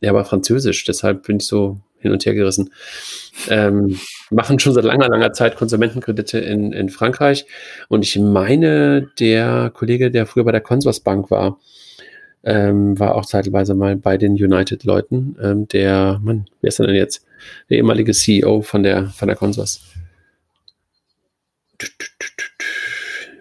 [0.00, 2.72] Ja, aber französisch, deshalb bin ich so hin und her gerissen.
[3.48, 3.98] Ähm,
[4.30, 7.46] machen schon seit langer, langer Zeit Konsumentenkredite in, in Frankreich.
[7.88, 11.58] Und ich meine, der Kollege, der früher bei der Consorsbank war,
[12.42, 15.36] ähm, war auch zeitweise mal bei den United-Leuten.
[15.42, 17.26] Ähm, der, Mann, wer ist denn jetzt?
[17.68, 19.82] Der ehemalige CEO von der, von der Consors.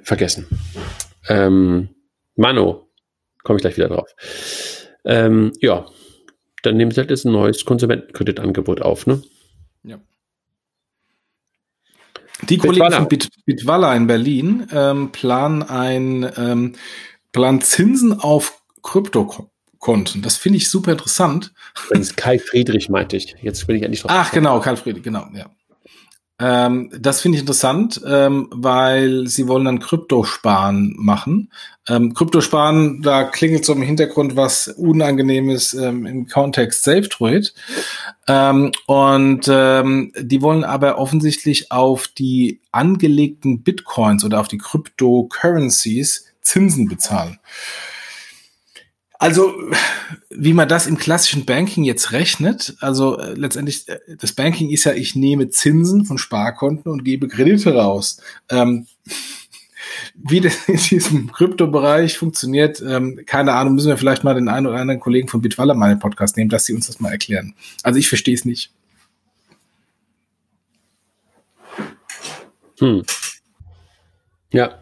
[0.04, 0.48] Vergessen.
[1.28, 1.90] Ähm,
[2.36, 2.88] Mano,
[3.44, 4.14] komme ich gleich wieder drauf.
[5.06, 5.86] Ähm, ja,
[6.64, 9.22] dann nehmen sie halt jetzt ein neues Konsumentenkreditangebot auf, ne?
[9.84, 10.00] Ja.
[12.44, 16.76] Die Kollegen von Bit, Bitwalla in Berlin ähm, planen ein ähm,
[17.32, 20.22] planen Zinsen auf Kryptokonten.
[20.22, 21.54] Das finde ich super interessant.
[21.86, 23.36] Übrigens Kai Friedrich meinte ich.
[23.42, 24.12] Jetzt bin ich endlich drauf.
[24.14, 25.50] Ach, genau, Kai Friedrich, genau, ja.
[26.40, 31.52] Ähm, das finde ich interessant, ähm, weil sie wollen dann Kryptosparen machen.
[31.88, 37.54] Ähm, Kryptosparen, da klingelt so im Hintergrund was Unangenehmes ähm, im Kontext SafeTruid.
[38.28, 46.26] Ähm, und ähm, die wollen aber offensichtlich auf die angelegten Bitcoins oder auf die Cryptocurrencies
[46.42, 47.40] Zinsen bezahlen.
[49.22, 49.54] Also,
[50.30, 54.86] wie man das im klassischen Banking jetzt rechnet, also äh, letztendlich, äh, das Banking ist
[54.86, 58.22] ja, ich nehme Zinsen von Sparkonten und gebe Kredite raus.
[58.50, 58.88] Ähm,
[60.16, 64.68] wie das in diesem Kryptobereich funktioniert, ähm, keine Ahnung, müssen wir vielleicht mal den einen
[64.68, 67.12] oder anderen Kollegen von Bitwalla mal in den Podcast nehmen, dass sie uns das mal
[67.12, 67.54] erklären.
[67.84, 68.72] Also ich verstehe es nicht.
[72.80, 73.04] Hm.
[74.54, 74.80] Ja.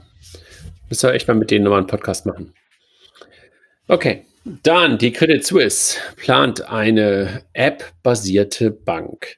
[0.89, 2.53] Müssen wir echt mal mit denen nochmal einen Podcast machen.
[3.87, 4.26] Okay,
[4.63, 9.37] dann die Credit Suisse plant eine App-basierte Bank.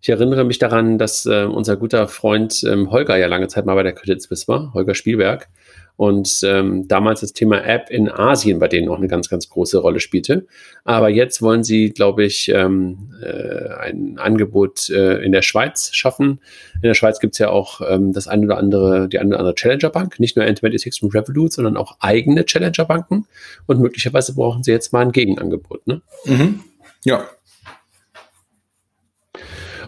[0.00, 3.74] Ich erinnere mich daran, dass äh, unser guter Freund ähm, Holger ja lange Zeit mal
[3.74, 5.48] bei der Credit Suisse war, Holger Spielberg
[5.96, 9.78] und ähm, damals das Thema App in Asien bei denen auch eine ganz, ganz große
[9.78, 10.46] Rolle spielte.
[10.84, 16.40] Aber jetzt wollen sie, glaube ich, ähm, äh, ein Angebot äh, in der Schweiz schaffen.
[16.76, 19.38] In der Schweiz gibt es ja auch ähm, das eine oder andere, die eine oder
[19.38, 23.26] andere Challenger-Bank, nicht nur N26 und Revolut, sondern auch eigene Challenger-Banken.
[23.66, 25.86] Und möglicherweise brauchen sie jetzt mal ein Gegenangebot.
[25.86, 26.02] Ne?
[26.24, 26.60] Mhm.
[27.04, 27.28] Ja,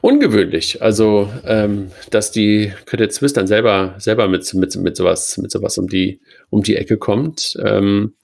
[0.06, 0.82] ungewöhnlich.
[0.82, 5.76] Also, ähm, dass die Credit Suisse dann selber, selber mit, mit, mit sowas, mit sowas
[5.78, 7.58] um die, um die Ecke kommt.
[7.64, 8.14] Ähm,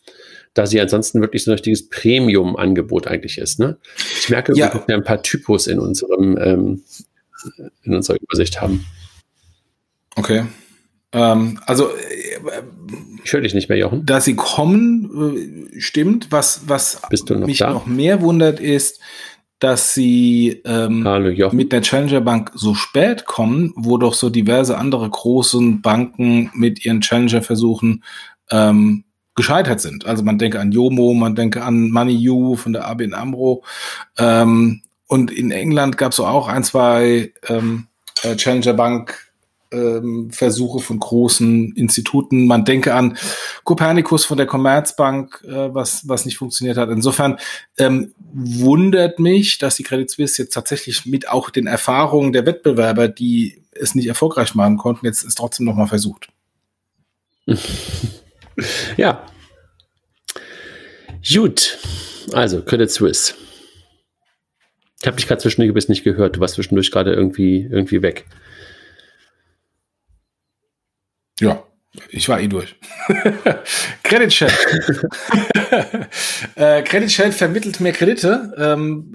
[0.55, 3.59] da sie ansonsten wirklich so ein richtiges Premium-Angebot eigentlich ist.
[3.59, 3.79] Ne?
[3.97, 4.85] Ich merke, ja.
[4.87, 6.83] wir ein paar Typos in unserem ähm,
[7.83, 8.85] in unserer Übersicht haben.
[10.15, 10.45] Okay.
[11.13, 11.91] Ähm, also
[13.25, 14.05] ich höre dich nicht mehr, Jochen.
[14.07, 16.29] Da sie kommen, äh, stimmt.
[16.31, 17.73] Was, was noch mich da?
[17.73, 19.01] noch mehr wundert, ist,
[19.63, 24.77] dass sie ähm, Hallo, mit der Challenger Bank so spät kommen, wo doch so diverse
[24.77, 28.03] andere großen Banken mit ihren Challenger-Versuchen
[28.51, 29.05] ähm,
[29.37, 30.05] gescheitert sind.
[30.05, 33.63] Also man denke an Yomo, man denke an MoneyU von der ABN AMRO.
[34.19, 37.87] Ähm, und in England gab es so auch ein, zwei ähm,
[38.25, 39.22] äh, Challenger Bank
[39.73, 42.47] ähm, Versuche von großen Instituten.
[42.47, 43.17] Man denke an
[43.65, 46.91] Copernicus von der Commerzbank, äh, was, was nicht funktioniert hat.
[46.91, 47.39] Insofern
[47.79, 53.09] ähm, wundert mich, dass die Credit Suisse jetzt tatsächlich mit auch den Erfahrungen der Wettbewerber,
[53.09, 56.29] die es nicht erfolgreich machen konnten, jetzt es trotzdem nochmal versucht.
[58.97, 59.27] ja.
[61.33, 61.79] Gut.
[62.33, 63.35] Also, Credit Suisse.
[65.01, 66.37] Ich habe dich gerade zwischendurch bisschen nicht gehört.
[66.37, 68.27] Du warst zwischendurch gerade irgendwie, irgendwie weg.
[71.43, 71.63] Ja,
[72.11, 72.77] ich war eh durch.
[74.03, 74.51] Credit Shell.
[76.55, 78.55] äh, Credit Shell vermittelt mehr Kredite.
[78.57, 79.15] Ähm,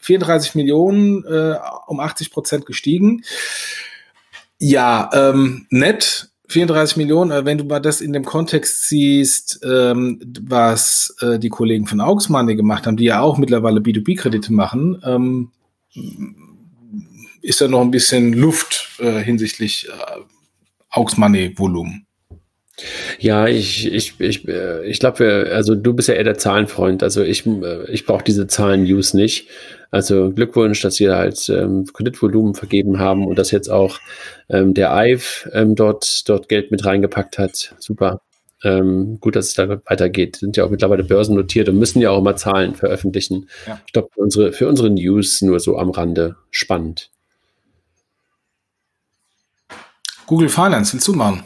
[0.00, 1.54] 34 Millionen, äh,
[1.86, 3.22] um 80 Prozent gestiegen.
[4.58, 6.30] Ja, ähm, nett.
[6.48, 11.50] 34 Millionen, äh, wenn du mal das in dem Kontext siehst, ähm, was äh, die
[11.50, 15.52] Kollegen von Aux Money gemacht haben, die ja auch mittlerweile B2B-Kredite machen, ähm,
[17.42, 20.20] ist da noch ein bisschen Luft äh, hinsichtlich äh,
[20.90, 22.06] Aux Money Volumen.
[23.18, 27.02] Ja, ich, ich, ich, äh, ich glaube, also du bist ja eher der Zahlenfreund.
[27.02, 29.48] Also ich, äh, ich brauche diese Zahlen-News nicht.
[29.90, 33.98] Also Glückwunsch, dass sie halt ähm, Kreditvolumen vergeben haben und dass jetzt auch
[34.48, 37.74] ähm, der IVE ähm, dort, dort Geld mit reingepackt hat.
[37.78, 38.20] Super.
[38.62, 40.36] Ähm, gut, dass es da weitergeht.
[40.36, 43.48] Sind ja auch mittlerweile börsennotiert und müssen ja auch immer Zahlen veröffentlichen.
[43.66, 43.80] Ja.
[43.86, 47.10] Ich glaube, für unsere, für unsere News nur so am Rande spannend.
[50.28, 51.42] Google Finance willst du machen?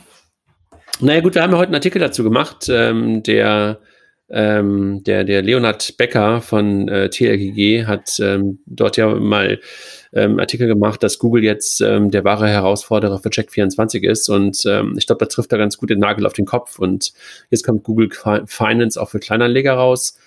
[1.01, 3.79] Naja gut, wir haben ja heute einen Artikel dazu gemacht, ähm, der
[4.29, 9.61] ähm, der, der Leonhard Becker von äh, TLGG hat ähm, dort ja mal
[10.15, 14.29] ähm, Artikel gemacht, dass Google jetzt ähm, der wahre Herausforderer für Check24 ist.
[14.31, 16.79] Und ähm, ich glaube, da trifft er ganz gut den Nagel auf den Kopf.
[16.79, 17.13] Und
[17.51, 18.09] jetzt kommt Google
[18.47, 20.19] Finance auch für Kleinanleger raus.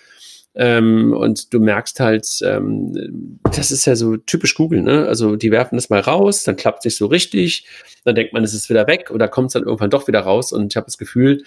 [0.56, 5.06] Ähm, und du merkst halt, ähm, das ist ja so typisch Google, ne?
[5.06, 7.66] Also die werfen das mal raus, dann klappt es nicht so richtig,
[8.04, 10.52] dann denkt man, es ist wieder weg oder kommt es dann irgendwann doch wieder raus.
[10.52, 11.44] Und ich habe das Gefühl,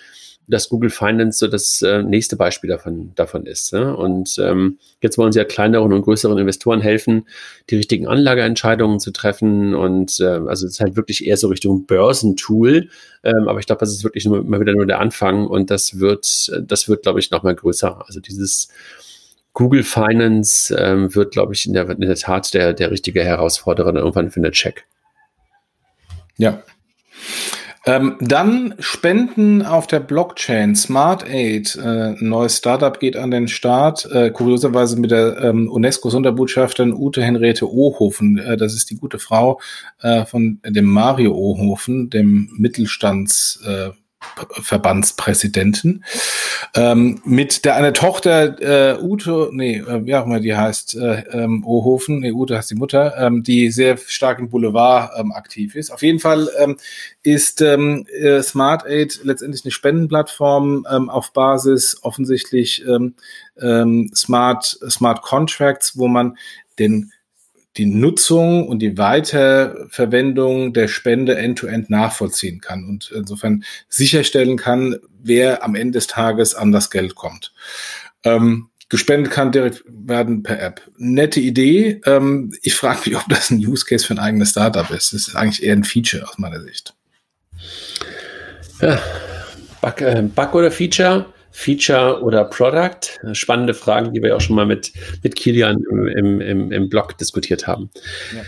[0.49, 3.71] dass Google Finance so das äh, nächste Beispiel davon, davon ist.
[3.71, 3.95] Ne?
[3.95, 7.27] Und ähm, jetzt wollen sie ja kleineren und größeren Investoren helfen,
[7.69, 9.75] die richtigen Anlageentscheidungen zu treffen.
[9.75, 12.89] Und äh, also es ist halt wirklich eher so Richtung Börsentool.
[13.23, 15.99] Ähm, aber ich glaube, das ist wirklich nur, mal wieder nur der Anfang und das
[15.99, 18.03] wird, das wird, glaube ich, noch mal größer.
[18.07, 18.69] Also dieses
[19.53, 23.93] Google Finance ähm, wird, glaube ich, in der, in der Tat der, der richtige Herausforderer
[23.93, 24.85] irgendwann für eine Check.
[26.37, 26.63] Ja,
[27.89, 30.75] ähm, dann Spenden auf der Blockchain.
[30.75, 34.05] Smart Aid, äh, neues Startup geht an den Start.
[34.11, 38.37] Äh, kurioserweise mit der ähm, UNESCO-Sonderbotschafterin Ute Henriette Ohofen.
[38.37, 39.59] Äh, das ist die gute Frau
[40.01, 43.59] äh, von dem Mario Ohofen, dem Mittelstands.
[44.51, 46.03] Verbandspräsidenten.
[46.75, 51.23] Ähm, mit der eine Tochter äh, Ute, nee, äh, wie auch immer die heißt, äh,
[51.31, 55.75] ähm, Ohofen, nee, Ute heißt die Mutter, ähm, die sehr stark im Boulevard ähm, aktiv
[55.75, 55.91] ist.
[55.91, 56.77] Auf jeden Fall ähm,
[57.23, 63.15] ist ähm, äh, Smart Aid letztendlich eine Spendenplattform ähm, auf Basis offensichtlich ähm,
[63.61, 66.37] ähm, Smart, Smart Contracts, wo man
[66.77, 67.11] den
[67.77, 74.97] die Nutzung und die Weiterverwendung der Spende end-to-end -End nachvollziehen kann und insofern sicherstellen kann,
[75.21, 77.53] wer am Ende des Tages an das Geld kommt.
[78.23, 80.81] Ähm, gespendet kann direkt werden per App.
[80.97, 82.01] Nette Idee.
[82.05, 85.13] Ähm, ich frage mich, ob das ein Use Case für ein eigenes Startup ist.
[85.13, 86.95] Das ist eigentlich eher ein Feature aus meiner Sicht.
[88.81, 88.99] Ja,
[89.81, 91.25] Bug, äh, Bug oder Feature?
[91.51, 92.99] Feature oder Product?
[93.33, 94.91] Spannende Fragen, die wir auch schon mal mit,
[95.23, 97.89] mit Kilian im, im, im Blog diskutiert haben.
[98.35, 98.43] Ja.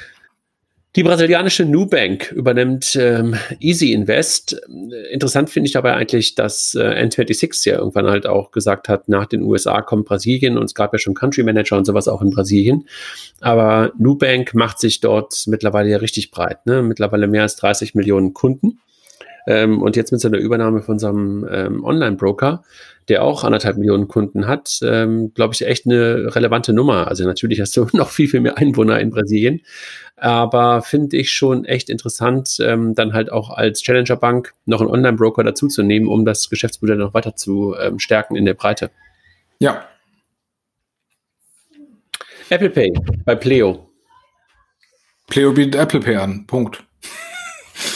[0.97, 4.61] Die brasilianische Nubank übernimmt ähm, Easy Invest.
[5.09, 9.25] Interessant finde ich dabei eigentlich, dass äh, N26 ja irgendwann halt auch gesagt hat, nach
[9.25, 12.31] den USA kommt Brasilien und es gab ja schon Country Manager und sowas auch in
[12.31, 12.89] Brasilien.
[13.39, 16.65] Aber Nubank macht sich dort mittlerweile ja richtig breit.
[16.65, 16.81] Ne?
[16.81, 18.81] Mittlerweile mehr als 30 Millionen Kunden.
[19.47, 22.63] Ähm, und jetzt mit seiner Übernahme von unserem ähm, Online-Broker,
[23.07, 27.07] der auch anderthalb Millionen Kunden hat, ähm, glaube ich, echt eine relevante Nummer.
[27.07, 29.61] Also natürlich hast du noch viel, viel mehr Einwohner in Brasilien.
[30.15, 34.91] Aber finde ich schon echt interessant, ähm, dann halt auch als Challenger Bank noch einen
[34.91, 38.91] Online-Broker dazuzunehmen, um das Geschäftsmodell noch weiter zu ähm, stärken in der Breite.
[39.57, 39.87] Ja.
[42.49, 42.93] Apple Pay
[43.25, 43.87] bei Pleo.
[45.27, 46.45] Pleo bietet Apple Pay an.
[46.45, 46.83] Punkt.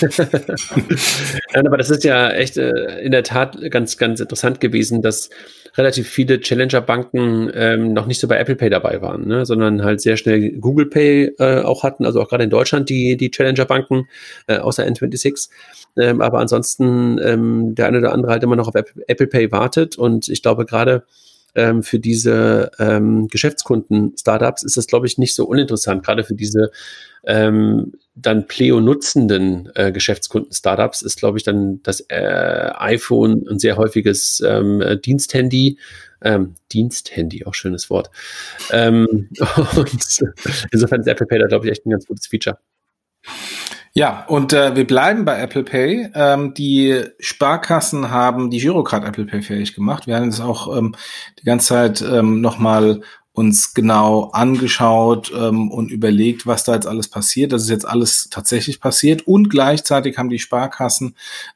[1.53, 5.29] Nein, aber das ist ja echt äh, in der Tat ganz, ganz interessant gewesen, dass
[5.77, 9.45] relativ viele Challenger-Banken ähm, noch nicht so bei Apple Pay dabei waren, ne?
[9.45, 13.17] sondern halt sehr schnell Google Pay äh, auch hatten, also auch gerade in Deutschland die,
[13.17, 14.07] die Challenger-Banken,
[14.47, 15.49] äh, außer N26.
[15.97, 19.97] Ähm, aber ansonsten ähm, der eine oder andere halt immer noch auf Apple Pay wartet
[19.97, 21.03] und ich glaube gerade
[21.55, 26.71] ähm, für diese ähm, Geschäftskunden-Startups ist das, glaube ich, nicht so uninteressant, gerade für diese
[27.25, 33.77] ähm, dann Pleo nutzenden äh, Geschäftskunden-Startups ist, glaube ich, dann das äh, iPhone ein sehr
[33.77, 35.77] häufiges ähm, Diensthandy.
[36.21, 38.09] Ähm, Diensthandy, auch schönes Wort.
[38.71, 39.29] Ähm,
[39.75, 40.21] und
[40.71, 42.57] insofern ist Apple Pay da, glaube ich, echt ein ganz gutes Feature.
[43.97, 46.09] Ja, und äh, wir bleiben bei Apple Pay.
[46.13, 50.05] Ähm, die Sparkassen haben die Girocard Apple Pay fähig gemacht.
[50.05, 50.95] Wir haben es auch ähm,
[51.39, 52.99] die ganze Zeit ähm, nochmal
[53.31, 57.53] uns genau angeschaut ähm, und überlegt, was da jetzt alles passiert.
[57.53, 59.25] Das ist jetzt alles tatsächlich passiert.
[59.27, 61.15] Und gleichzeitig haben die Sparkassen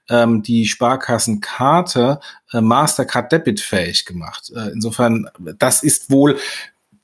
[0.10, 2.22] ähm, die Sparkassenkarte
[2.54, 4.50] äh, Mastercard Debit fähig gemacht.
[4.56, 6.38] Äh, insofern, das ist wohl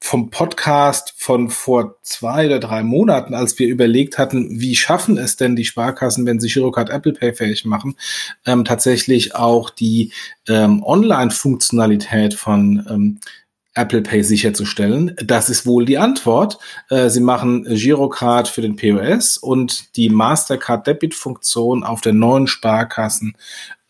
[0.06, 5.36] vom Podcast von vor zwei oder drei Monaten, als wir überlegt hatten, wie schaffen es
[5.36, 7.96] denn die Sparkassen, wenn sie Girocard Apple Pay fähig machen,
[8.46, 10.14] ähm, tatsächlich auch die
[10.48, 13.20] ähm, Online-Funktionalität von ähm,
[13.74, 15.16] Apple Pay sicherzustellen?
[15.26, 16.60] Das ist wohl die Antwort.
[16.92, 22.46] Äh, sie machen Girocard für den POS und die Mastercard Debit Funktion auf der neuen
[22.46, 23.36] Sparkassen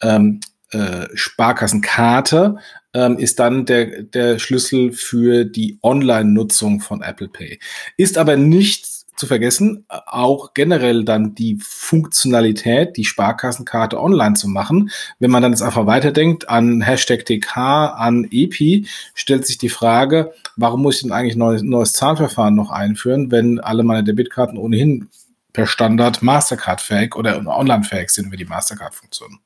[0.02, 0.40] ähm,
[0.72, 2.58] äh, Sparkassenkarte
[2.96, 7.60] ähm, ist dann der, der Schlüssel für die Online-Nutzung von Apple Pay.
[7.98, 14.90] Ist aber nicht zu vergessen, auch generell dann die Funktionalität, die Sparkassenkarte online zu machen.
[15.20, 20.34] Wenn man dann jetzt einfach weiterdenkt an Hashtag TK, an EPI, stellt sich die Frage,
[20.56, 25.10] warum muss ich denn eigentlich neues, neues Zahlverfahren noch einführen, wenn alle meine Debitkarten ohnehin
[25.54, 29.40] per Standard Mastercard-fähig oder online-fähig sind wie die Mastercard-Funktion?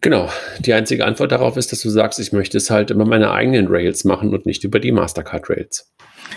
[0.00, 0.30] Genau.
[0.60, 3.66] Die einzige Antwort darauf ist, dass du sagst, ich möchte es halt immer meine eigenen
[3.68, 5.92] Rails machen und nicht über die Mastercard Rails.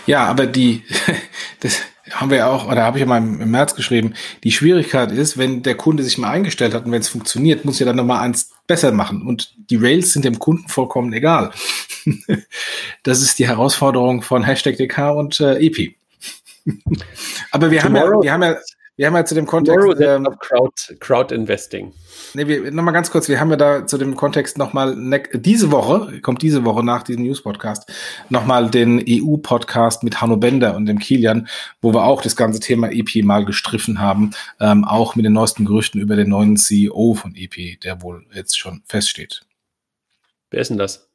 [0.06, 0.82] Ja, aber die,
[1.60, 5.10] das haben wir ja auch, oder habe ich ja mal im März geschrieben, die Schwierigkeit
[5.12, 7.96] ist, wenn der Kunde sich mal eingestellt hat und wenn es funktioniert, muss ja dann
[7.96, 9.26] nochmal eins besser machen.
[9.26, 11.50] Und die Rails sind dem Kunden vollkommen egal.
[13.02, 15.94] das ist die Herausforderung von Hashtag DK und äh, EP.
[17.50, 18.56] aber wir haben ja, wir haben ja,
[18.96, 20.00] wir haben ja zu dem Kontext.
[20.00, 21.92] Ähm, Crowd, Crowd Investing.
[22.32, 24.96] Nee, wir, noch mal ganz kurz, wir haben ja da zu dem Kontext nochmal
[25.34, 27.90] diese Woche, kommt diese Woche nach diesem News-Podcast,
[28.28, 31.48] nochmal den EU-Podcast mit Hanno Bender und dem Kilian,
[31.80, 35.64] wo wir auch das ganze Thema EP mal gestriffen haben, ähm, auch mit den neuesten
[35.64, 39.42] Gerüchten über den neuen CEO von EP, der wohl jetzt schon feststeht.
[40.50, 41.08] Wer ist denn das?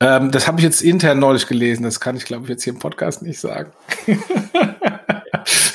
[0.00, 2.72] Ähm, das habe ich jetzt intern neulich gelesen, das kann ich, glaube ich, jetzt hier
[2.72, 3.72] im Podcast nicht sagen.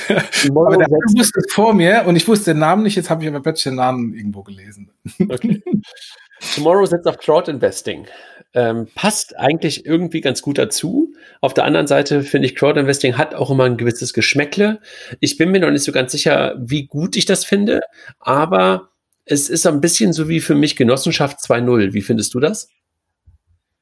[0.09, 3.29] aber der wusste es vor mir und ich wusste den Namen nicht, jetzt habe ich
[3.29, 4.91] aber plötzlich den Namen irgendwo gelesen.
[5.29, 5.61] Okay.
[6.55, 8.05] Tomorrow setzt auf Crowd Investing.
[8.53, 11.13] Ähm, passt eigentlich irgendwie ganz gut dazu.
[11.41, 14.79] Auf der anderen Seite finde ich, Crowd Investing hat auch immer ein gewisses Geschmäckle.
[15.19, 17.81] Ich bin mir noch nicht so ganz sicher, wie gut ich das finde,
[18.19, 18.89] aber
[19.25, 21.93] es ist ein bisschen so wie für mich Genossenschaft 2.0.
[21.93, 22.69] Wie findest du das?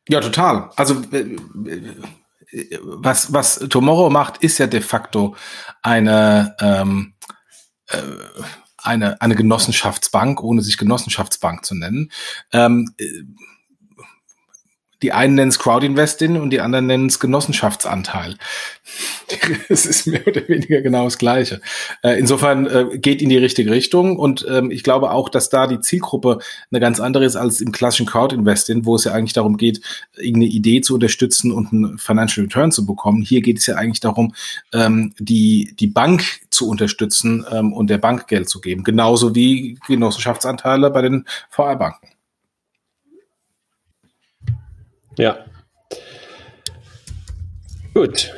[0.10, 0.70] Ja, total.
[0.76, 1.38] Also äh,
[2.82, 5.36] was, was Tomorrow macht, ist ja de facto
[5.82, 7.14] eine, ähm,
[7.88, 8.02] äh,
[8.78, 12.12] eine, eine Genossenschaftsbank, ohne sich Genossenschaftsbank zu nennen.
[12.52, 13.24] Ähm, äh,
[15.06, 18.38] die einen nennen es Crowdinvesting und die anderen nennen es Genossenschaftsanteil.
[19.70, 21.62] Es ist mehr oder weniger genau das Gleiche.
[22.02, 25.68] Äh, insofern äh, geht in die richtige Richtung und ähm, ich glaube auch, dass da
[25.68, 26.40] die Zielgruppe
[26.72, 29.82] eine ganz andere ist als im klassischen Crowdinvesting, wo es ja eigentlich darum geht,
[30.16, 33.22] irgendeine Idee zu unterstützen und einen Financial Return zu bekommen.
[33.22, 34.34] Hier geht es ja eigentlich darum,
[34.74, 38.84] ähm, die, die Bank zu unterstützen ähm, und der Bank Geld zu geben.
[38.84, 42.15] Genauso wie Genossenschaftsanteile bei den VR-Banken.
[45.18, 45.38] Ja.
[47.94, 48.34] Gut.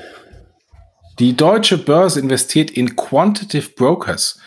[1.19, 4.39] Die deutsche Börse investiert in Quantitative Brokers.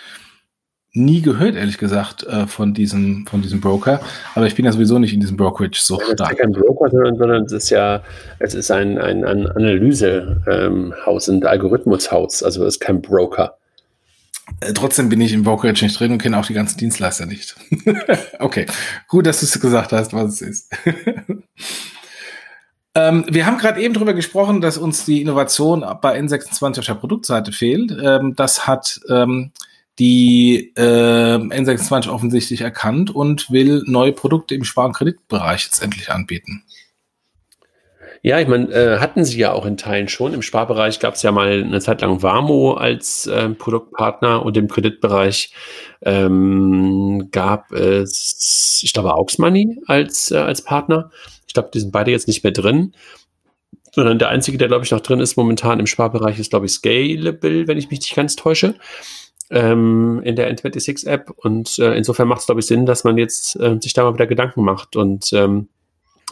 [0.92, 4.00] Nie gehört, ehrlich gesagt, äh, von diesem, von diesem Broker.
[4.34, 6.08] Aber ich bin ja sowieso nicht in diesem Brokerage so stark.
[6.08, 8.02] Es ist ja kein Broker, sondern es ist ja,
[8.40, 12.42] es ist ein, ein, ein Analysehaus, ähm, ein Algorithmushaus.
[12.42, 13.56] Also es ist kein Broker.
[14.60, 17.54] Äh, trotzdem bin ich im Brokerage nicht drin und kenne auch die ganzen Dienstleister nicht.
[18.40, 18.66] okay,
[19.06, 20.72] gut, dass du es gesagt hast, was es ist.
[22.94, 26.94] Ähm, wir haben gerade eben darüber gesprochen, dass uns die Innovation bei N26 auf der
[26.94, 27.96] Produktseite fehlt.
[28.02, 29.52] Ähm, das hat ähm,
[29.98, 36.10] die äh, N26 offensichtlich erkannt und will neue Produkte im Spar- und Kreditbereich jetzt endlich
[36.10, 36.64] anbieten.
[38.22, 40.34] Ja, ich meine, äh, hatten sie ja auch in Teilen schon.
[40.34, 44.68] Im Sparbereich gab es ja mal eine Zeit lang Warmo als äh, Produktpartner und im
[44.68, 45.54] Kreditbereich
[46.02, 51.10] ähm, gab es, ich glaube, Auxmoney als, äh, als Partner.
[51.50, 52.94] Ich glaube, die sind beide jetzt nicht mehr drin.
[53.92, 56.72] Sondern der einzige, der, glaube ich, noch drin ist momentan im Sparbereich, ist, glaube ich,
[56.72, 58.76] Scalable, wenn ich mich nicht ganz täusche,
[59.50, 61.32] ähm, in der N26-App.
[61.34, 64.14] Und äh, insofern macht es, glaube ich, Sinn, dass man jetzt äh, sich da mal
[64.14, 64.94] wieder Gedanken macht.
[64.94, 65.68] Und ähm,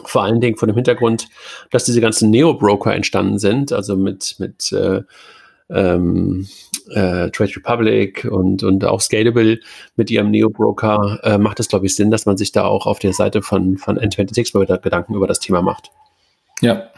[0.05, 1.27] vor allen Dingen vor dem Hintergrund,
[1.69, 5.01] dass diese ganzen Neo-Broker entstanden sind, also mit, mit äh,
[5.69, 6.47] ähm,
[6.89, 9.59] äh, Trade Republic und, und auch Scalable
[9.95, 12.99] mit ihrem Neo-Broker, äh, macht es, glaube ich, Sinn, dass man sich da auch auf
[12.99, 15.91] der Seite von, von N26 mal Gedanken über das Thema macht.
[16.61, 16.89] Ja.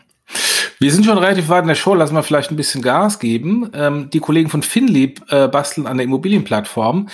[0.79, 3.69] Wir sind schon relativ weit in der Show, lassen wir vielleicht ein bisschen Gas geben.
[3.75, 7.07] Ähm, die Kollegen von Finlieb äh, basteln an der Immobilienplattform,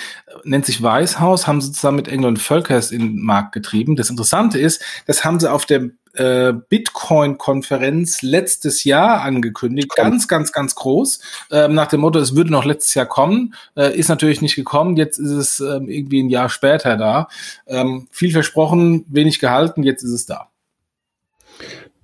[0.45, 3.97] nennt sich Weißhaus, haben sie zusammen mit England Völkers in den Markt getrieben.
[3.97, 10.03] Das Interessante ist, das haben sie auf der äh, Bitcoin-Konferenz letztes Jahr angekündigt, Komm.
[10.03, 11.19] ganz, ganz, ganz groß,
[11.51, 14.97] ähm, nach dem Motto, es würde noch letztes Jahr kommen, äh, ist natürlich nicht gekommen,
[14.97, 17.27] jetzt ist es ähm, irgendwie ein Jahr später da.
[17.67, 20.49] Ähm, viel versprochen, wenig gehalten, jetzt ist es da.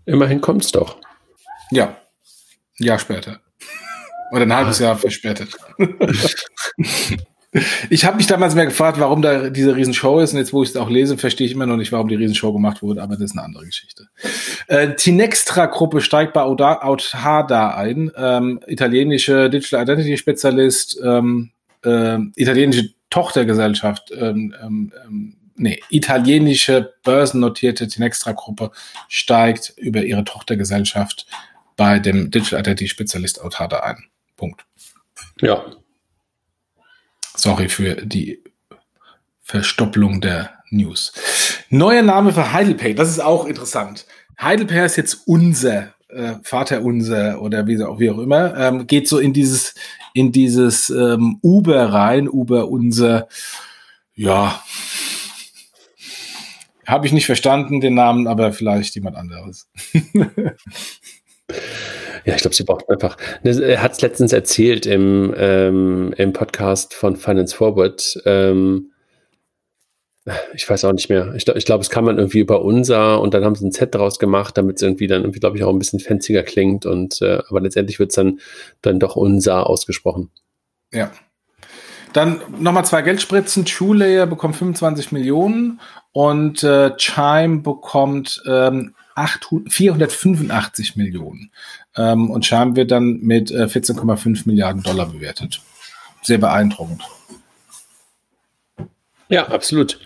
[0.05, 0.97] Immerhin kommt es doch.
[1.71, 1.95] Ja,
[2.79, 3.39] ein Jahr später.
[4.31, 5.55] Oder ein halbes Jahr verspätet.
[7.89, 10.33] Ich habe mich damals mehr gefragt, warum da diese Riesenshow ist.
[10.33, 12.51] Und jetzt, wo ich es auch lese, verstehe ich immer noch nicht, warum die Riesenshow
[12.51, 14.07] gemacht wurde, aber das ist eine andere Geschichte.
[14.67, 18.11] Äh, Tinextra-Gruppe steigt bei Autada ein.
[18.15, 21.51] Ähm, italienische Digital Identity Spezialist, ähm,
[21.83, 28.71] äh, italienische Tochtergesellschaft, ähm, ähm, ähm, nee, italienische börsennotierte Tinextra-Gruppe
[29.07, 31.27] steigt über ihre Tochtergesellschaft
[31.77, 34.05] bei dem Digital Identity Spezialist Autada ein.
[34.35, 34.65] Punkt.
[35.41, 35.63] Ja,
[37.35, 38.43] Sorry für die
[39.41, 41.13] Verstopplung der News.
[41.69, 44.05] Neuer Name für Heidelpay, das ist auch interessant.
[44.41, 49.19] Heidelpay ist jetzt unser, äh, Vater unser oder wie, wie auch immer, ähm, geht so
[49.19, 49.75] in dieses,
[50.13, 53.27] in dieses ähm, Uber rein, Uber unser,
[54.15, 54.63] ja,
[56.85, 59.69] Habe ich nicht verstanden, den Namen, aber vielleicht jemand anderes.
[62.25, 63.17] Ja, ich glaube, sie braucht einfach.
[63.43, 68.21] Ne, er hat es letztens erzählt im, ähm, im Podcast von Finance Forward.
[68.25, 68.91] Ähm,
[70.53, 71.33] ich weiß auch nicht mehr.
[71.35, 73.93] Ich, ich glaube, es kann man irgendwie über unser und dann haben sie ein Z
[73.93, 76.85] draus gemacht, damit es irgendwie dann irgendwie, glaube ich, auch ein bisschen fanziger klingt.
[76.85, 78.39] Und äh, aber letztendlich wird es dann,
[78.81, 80.31] dann doch unser ausgesprochen.
[80.93, 81.11] Ja.
[82.13, 83.65] Dann nochmal zwei Geldspritzen.
[83.65, 91.51] TrueLayer bekommt 25 Millionen und äh, Chime bekommt ähm, 800, 485 Millionen.
[91.95, 95.61] Ähm, und Chime wird dann mit äh, 14,5 Milliarden Dollar bewertet.
[96.21, 97.03] Sehr beeindruckend.
[99.29, 99.99] Ja, absolut.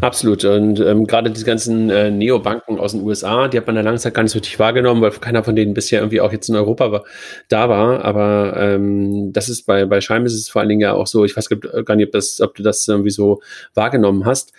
[0.00, 0.44] Absolut.
[0.44, 3.98] Und ähm, gerade diese ganzen äh, Neobanken aus den USA, die hat man ja lange
[3.98, 6.56] Zeit gar nicht so richtig wahrgenommen, weil keiner von denen bisher irgendwie auch jetzt in
[6.56, 7.04] Europa war,
[7.48, 8.04] da war.
[8.04, 11.24] Aber ähm, das ist bei, bei Scheim ist es vor allen Dingen ja auch so,
[11.24, 13.40] ich weiß gar nicht, ob, das, ob du das irgendwie so
[13.72, 14.52] wahrgenommen hast.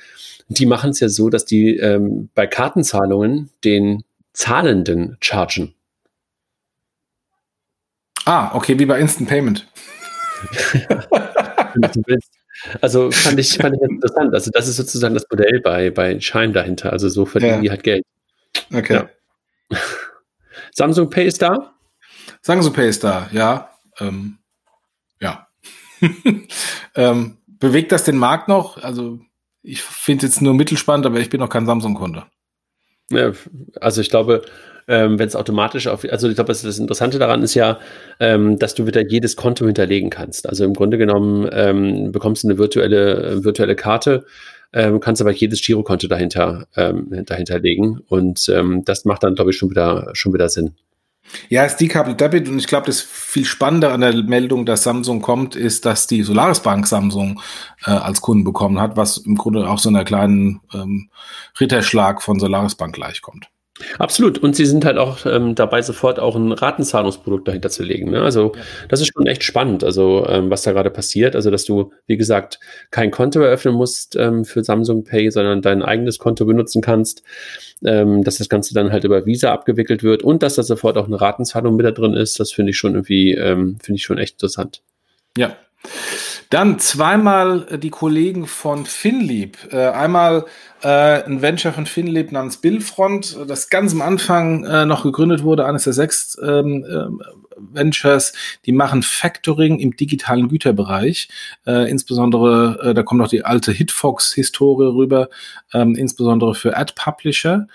[0.47, 5.73] Die machen es ja so, dass die ähm, bei Kartenzahlungen den Zahlenden chargen.
[8.25, 9.67] Ah, okay, wie bei Instant Payment.
[12.81, 14.33] Also fand ich, fand ich interessant.
[14.33, 16.91] Also das ist sozusagen das Modell bei, bei Chime dahinter.
[16.91, 17.61] Also so verdienen ja.
[17.61, 18.05] die halt Geld.
[18.73, 19.03] Okay.
[19.71, 19.77] Ja.
[20.71, 21.73] Samsung Pay ist da?
[22.41, 23.69] Samsung Pay ist da, ja.
[23.99, 24.37] Ähm,
[25.19, 25.47] ja.
[26.95, 28.81] ähm, bewegt das den Markt noch?
[28.83, 29.19] Also
[29.65, 32.23] ich finde es jetzt nur mittelspannend, aber ich bin noch kein Samsung-Kunde.
[33.11, 33.33] Ja,
[33.81, 34.43] also ich glaube,
[34.87, 37.79] ähm, wenn es automatisch auf, also ich glaube, das, das, Interessante daran ist ja,
[38.19, 40.47] ähm, dass du wieder jedes Konto hinterlegen kannst.
[40.47, 44.25] Also im Grunde genommen ähm, bekommst du eine virtuelle, virtuelle Karte,
[44.73, 49.51] ähm, kannst aber jedes Girokonto dahinter, ähm, dahinter legen und ähm, das macht dann, glaube
[49.51, 50.75] ich, schon wieder, schon wieder Sinn.
[51.49, 55.55] Ja, decoupled Debit und ich glaube, das viel Spannende an der Meldung, dass Samsung kommt,
[55.55, 57.41] ist, dass die Solaris Bank Samsung
[57.85, 61.09] äh, als Kunden bekommen hat, was im Grunde auch so einer kleinen ähm,
[61.59, 63.49] Ritterschlag von Solaris Bank gleichkommt.
[63.99, 64.37] Absolut.
[64.37, 68.09] Und sie sind halt auch ähm, dabei, sofort auch ein Ratenzahlungsprodukt dahinter zu legen.
[68.09, 68.21] Ne?
[68.21, 68.61] Also ja.
[68.87, 71.35] das ist schon echt spannend, also ähm, was da gerade passiert.
[71.35, 72.59] Also dass du, wie gesagt,
[72.91, 77.23] kein Konto eröffnen musst ähm, für Samsung Pay, sondern dein eigenes Konto benutzen kannst,
[77.83, 81.07] ähm, dass das Ganze dann halt über Visa abgewickelt wird und dass da sofort auch
[81.07, 82.39] eine Ratenzahlung mit da drin ist.
[82.39, 84.83] Das finde ich schon irgendwie, ähm, finde ich schon echt interessant.
[85.37, 85.57] Ja.
[86.55, 89.57] Dann zweimal äh, die Kollegen von Finlieb.
[89.73, 90.45] Äh, einmal
[90.81, 95.83] äh, ein Venture von Finlieb namens Billfront, das ganz am Anfang noch gegründet wurde, eines
[95.83, 98.33] der sechs ähm, äh, Ventures,
[98.65, 101.29] die machen Factoring im digitalen Güterbereich.
[101.65, 105.29] Äh, insbesondere, äh, da kommt noch die alte Hitfox-Historie rüber,
[105.73, 107.67] ähm, insbesondere für Ad-Publisher.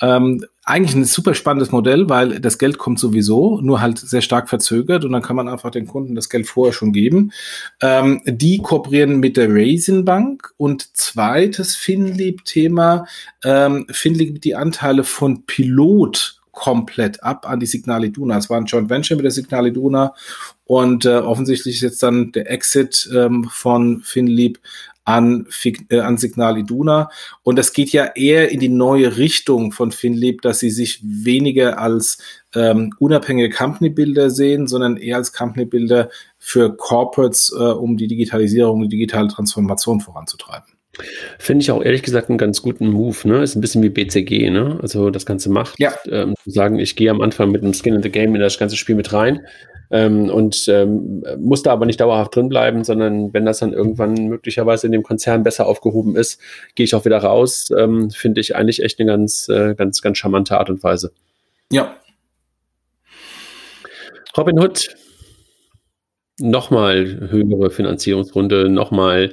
[0.00, 4.48] Ähm, eigentlich ein super spannendes Modell, weil das Geld kommt sowieso, nur halt sehr stark
[4.48, 7.30] verzögert und dann kann man einfach den Kunden das Geld vorher schon geben.
[7.80, 13.06] Ähm, die kooperieren mit der Raisin Bank und zweites Finlieb-Thema,
[13.44, 18.38] ähm, Finlieb die Anteile von Pilot komplett ab an die Signal Iduna.
[18.38, 20.14] Es war ein Joint Venture mit der Signal Iduna
[20.64, 24.58] und äh, offensichtlich ist jetzt dann der Exit ähm, von Finlieb
[25.04, 25.46] an,
[25.90, 27.10] äh, an Signal Iduna.
[27.42, 31.78] Und das geht ja eher in die neue Richtung von Finlieb, dass sie sich weniger
[31.78, 32.18] als
[32.54, 38.88] ähm, unabhängige Company-Builder sehen, sondern eher als Company-Builder für Corporates, äh, um die Digitalisierung, die
[38.88, 40.75] digitale Transformation voranzutreiben.
[41.38, 43.42] Finde ich auch ehrlich gesagt einen ganz guten Move, ne?
[43.42, 44.78] Ist ein bisschen wie BCG, ne?
[44.80, 45.78] Also das Ganze macht.
[45.78, 45.92] Ja.
[46.10, 48.58] Ähm, zu sagen, ich gehe am Anfang mit einem Skin in the Game in das
[48.58, 49.46] ganze Spiel mit rein
[49.90, 54.14] ähm, und ähm, muss da aber nicht dauerhaft drin bleiben, sondern wenn das dann irgendwann
[54.26, 56.40] möglicherweise in dem Konzern besser aufgehoben ist,
[56.74, 57.70] gehe ich auch wieder raus.
[57.76, 61.12] Ähm, Finde ich eigentlich echt eine ganz, äh, ganz, ganz charmante Art und Weise.
[61.70, 61.96] Ja.
[64.36, 64.94] Robin Hood,
[66.38, 69.30] nochmal höhere Finanzierungsrunde, nochmal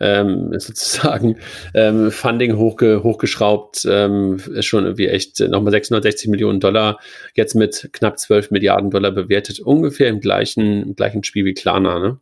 [0.00, 1.36] ähm, sozusagen
[1.74, 6.98] ähm, Funding hochge hochgeschraubt, ähm, ist schon irgendwie echt nochmal 660 Millionen Dollar,
[7.34, 11.98] jetzt mit knapp 12 Milliarden Dollar bewertet, ungefähr im gleichen, im gleichen Spiel wie Klarna,
[11.98, 12.18] ne?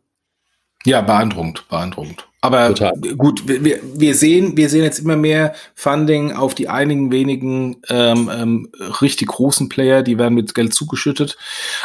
[0.85, 2.27] Ja, beeindruckend, beeindruckend.
[2.43, 2.91] Aber Total.
[3.15, 8.29] gut, wir, wir sehen, wir sehen jetzt immer mehr Funding auf die einigen wenigen ähm,
[8.35, 8.69] ähm,
[8.99, 11.37] richtig großen Player, die werden mit Geld zugeschüttet.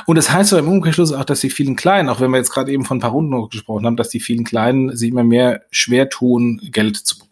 [0.06, 2.50] Und das heißt aber im Umkehrschluss auch, dass die vielen Kleinen, auch wenn wir jetzt
[2.50, 5.22] gerade eben von ein paar Runden noch gesprochen haben, dass die vielen Kleinen sich immer
[5.22, 7.27] mehr schwer tun, Geld zu bekommen.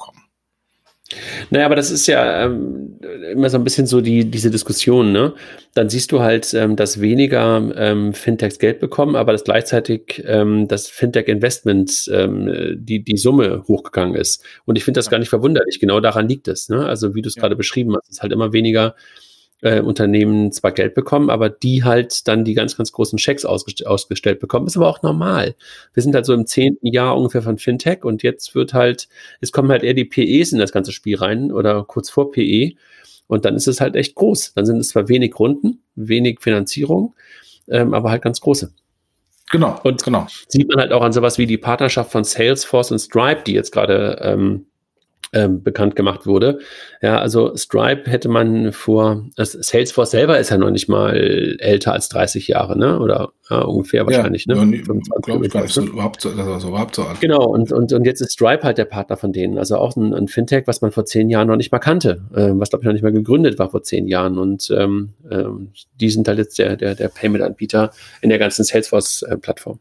[1.51, 2.99] Naja, aber das ist ja ähm,
[3.31, 5.35] immer so ein bisschen so die, diese Diskussion, ne?
[5.75, 10.67] Dann siehst du halt, ähm, dass weniger ähm, Fintechs Geld bekommen, aber dass gleichzeitig ähm,
[10.67, 14.43] das Fintech-Investment, ähm, die, die Summe hochgegangen ist.
[14.65, 15.79] Und ich finde das gar nicht verwunderlich.
[15.79, 16.69] Genau daran liegt es.
[16.69, 16.85] Ne?
[16.85, 17.41] Also wie du es ja.
[17.41, 18.97] gerade beschrieben hast, ist halt immer weniger
[19.63, 23.87] äh, Unternehmen zwar Geld bekommen, aber die halt dann die ganz, ganz großen Schecks ausgest
[23.87, 24.67] ausgestellt bekommen.
[24.67, 25.55] Ist aber auch normal.
[25.95, 29.09] Wir sind halt so im zehnten Jahr ungefähr von Fintech und jetzt wird halt,
[29.41, 32.73] es kommen halt eher die PEs in das ganze Spiel rein oder kurz vor PE.
[33.29, 34.53] Und dann ist es halt echt groß.
[34.55, 37.15] Dann sind es zwar wenig Runden, wenig Finanzierung,
[37.69, 38.73] ähm, aber halt ganz große.
[39.51, 39.81] Genau.
[39.85, 40.27] Und genau.
[40.49, 43.73] sieht man halt auch an sowas wie die Partnerschaft von Salesforce und Stripe, die jetzt
[43.73, 44.67] gerade ähm,
[45.33, 46.61] ähm, bekannt gemacht wurde.
[47.03, 52.09] Ja, also Stripe hätte man vor, Salesforce selber ist ja noch nicht mal älter als
[52.09, 53.01] 30 Jahre, ne?
[53.01, 54.83] Oder ja, ungefähr wahrscheinlich, ja, ne?
[55.23, 57.21] Glaube ich gar nicht, überhaupt so, also überhaupt so alt.
[57.21, 59.59] Genau, und, und, und jetzt ist Stripe halt der Partner von denen.
[59.59, 62.51] Also auch ein, ein Fintech, was man vor zehn Jahren noch nicht mal kannte, äh,
[62.53, 64.39] was glaube ich noch nicht mal gegründet war vor zehn Jahren.
[64.39, 67.91] Und ähm, ähm, die sind halt jetzt der, der, der Payment-Anbieter
[68.23, 69.79] in der ganzen Salesforce-Plattform.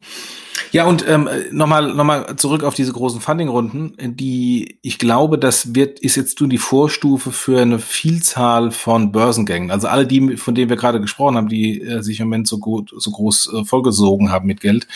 [0.00, 5.38] Äh, ja, und ähm, nochmal noch mal zurück auf diese großen Funding-Runden, die, ich glaube,
[5.38, 9.70] das wird, ist jetzt nur die Vorstufe für eine Vielzahl von Börsengängen.
[9.70, 12.58] Also alle die, von denen wir gerade gesprochen haben, die äh, sich im Moment so
[12.58, 14.86] gut, so groß äh, vollgesogen haben mit Geld.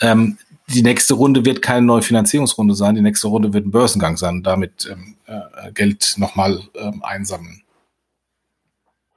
[0.00, 4.16] Ähm, die nächste Runde wird keine neue Finanzierungsrunde sein, die nächste Runde wird ein Börsengang
[4.16, 7.62] sein, damit ähm, äh, Geld nochmal ähm, einsammeln.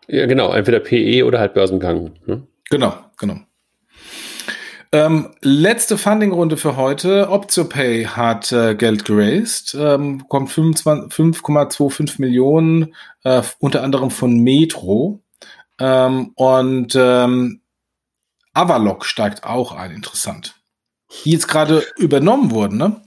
[0.07, 2.11] Ja, genau, entweder PE oder halt Börsengang.
[2.25, 2.43] Ne?
[2.69, 3.39] Genau, genau.
[4.91, 7.29] Ähm, letzte Funding-Runde für heute.
[7.29, 15.21] OptioPay hat äh, Geld geraced, ähm, kommt 5,25 Millionen, äh, unter anderem von Metro.
[15.79, 17.61] Ähm, und ähm,
[18.53, 20.55] Avalok steigt auch ein, interessant.
[21.23, 23.01] Die jetzt gerade übernommen wurden, ne?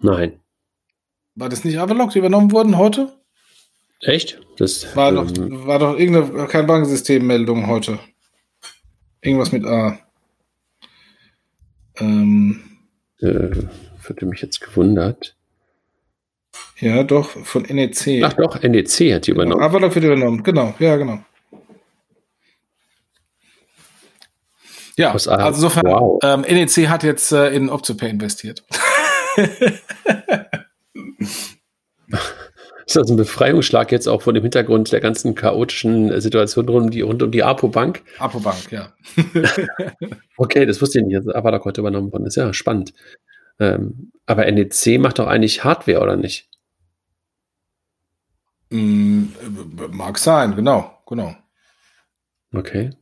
[0.00, 0.40] Nein.
[1.34, 3.18] War das nicht Avalok, die übernommen wurden heute?
[4.00, 4.40] Echt?
[4.58, 7.98] Das war, ähm, doch, war doch irgendeine, keine Bankensystemmeldung heute.
[9.20, 9.98] Irgendwas mit A.
[12.00, 12.62] Ähm,
[13.20, 13.50] äh,
[14.02, 15.36] würde mich jetzt gewundert.
[16.78, 18.22] Ja, doch, von NEC.
[18.24, 19.42] Ach doch, NEC hat die genau.
[19.42, 19.62] übernommen.
[19.62, 21.20] Avalok wird übernommen, genau, ja, genau.
[24.96, 26.18] Ja, also insofern, wow.
[26.24, 28.64] ähm, NEC hat jetzt äh, in OptoPay investiert.
[32.88, 36.86] Ist das ein Befreiungsschlag jetzt auch von dem Hintergrund der ganzen chaotischen äh, Situation rund
[36.86, 38.02] um die, rund um die Apo-Bank?
[38.18, 38.94] Apo-Bank, ja.
[40.38, 41.16] okay, das wusste ich nicht.
[41.16, 42.36] Also Avadak heute übernommen worden ist.
[42.36, 42.94] Ja, spannend.
[43.60, 46.48] Ähm, aber NEC macht doch eigentlich Hardware, oder nicht?
[48.70, 49.24] Mm,
[49.90, 51.36] mag sein, genau, genau.
[52.54, 52.92] Okay.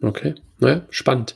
[0.00, 0.34] Okay.
[0.62, 1.34] Naja, spannend.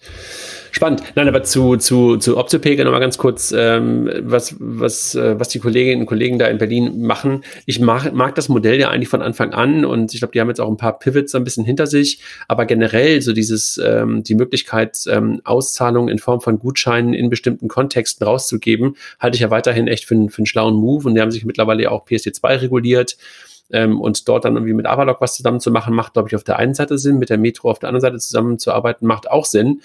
[0.71, 1.03] Spannend.
[1.15, 5.59] Nein, aber zu, zu, zu Optopega nochmal ganz kurz, ähm, was, was, äh, was die
[5.59, 7.43] Kolleginnen und Kollegen da in Berlin machen.
[7.65, 10.49] Ich mag, mag das Modell ja eigentlich von Anfang an und ich glaube, die haben
[10.49, 14.35] jetzt auch ein paar Pivots ein bisschen hinter sich, aber generell so dieses, ähm, die
[14.35, 19.89] Möglichkeit, ähm, Auszahlungen in Form von Gutscheinen in bestimmten Kontexten rauszugeben, halte ich ja weiterhin
[19.89, 23.17] echt für, für einen schlauen Move und die haben sich mittlerweile ja auch PSD2 reguliert
[23.71, 26.45] ähm, und dort dann irgendwie mit Avalok was zusammen zu machen, macht, glaube ich, auf
[26.45, 29.81] der einen Seite Sinn, mit der Metro auf der anderen Seite zusammenzuarbeiten, macht auch Sinn.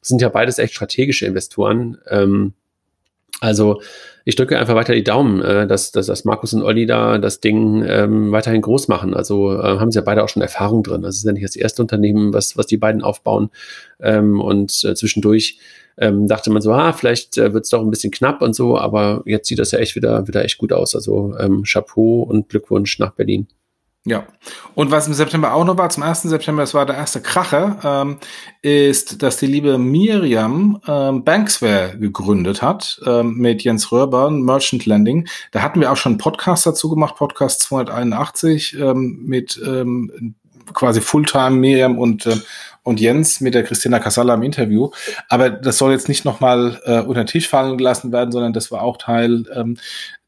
[0.00, 1.98] Das sind ja beides echt strategische Investoren.
[2.08, 2.54] Ähm,
[3.40, 3.80] also
[4.24, 7.40] ich drücke einfach weiter die Daumen, äh, dass, dass, dass Markus und Olli da das
[7.40, 9.14] Ding ähm, weiterhin groß machen.
[9.14, 11.02] Also äh, haben sie ja beide auch schon Erfahrung drin.
[11.02, 13.50] Das ist ja nicht das erste Unternehmen, was, was die beiden aufbauen.
[13.98, 15.58] Ähm, und äh, zwischendurch
[15.96, 18.78] ähm, dachte man so, ah, vielleicht äh, wird es doch ein bisschen knapp und so,
[18.78, 20.94] aber jetzt sieht das ja echt wieder, wieder echt gut aus.
[20.94, 23.48] Also ähm, Chapeau und Glückwunsch nach Berlin.
[24.06, 24.26] Ja.
[24.74, 26.22] Und was im September auch noch war, zum 1.
[26.22, 28.18] September, das war der erste Kracher, ähm,
[28.62, 35.28] ist, dass die liebe Miriam ähm, Banksware gegründet hat ähm, mit Jens Röber, Merchant Lending.
[35.52, 40.34] Da hatten wir auch schon einen Podcast dazu gemacht, Podcast 281 ähm, mit ähm,
[40.72, 42.36] quasi Fulltime Miriam und äh,
[42.82, 44.90] und Jens mit der Christina Casalla im Interview.
[45.28, 48.70] Aber das soll jetzt nicht nochmal äh, unter den Tisch fallen gelassen werden, sondern das
[48.70, 49.76] war auch Teil ähm,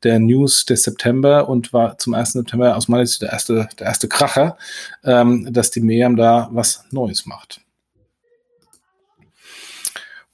[0.02, 2.32] der News des September und war zum 1.
[2.32, 4.56] September aus meiner Sicht der erste, der erste Kracher,
[5.04, 7.60] ähm, dass die Miriam da was Neues macht.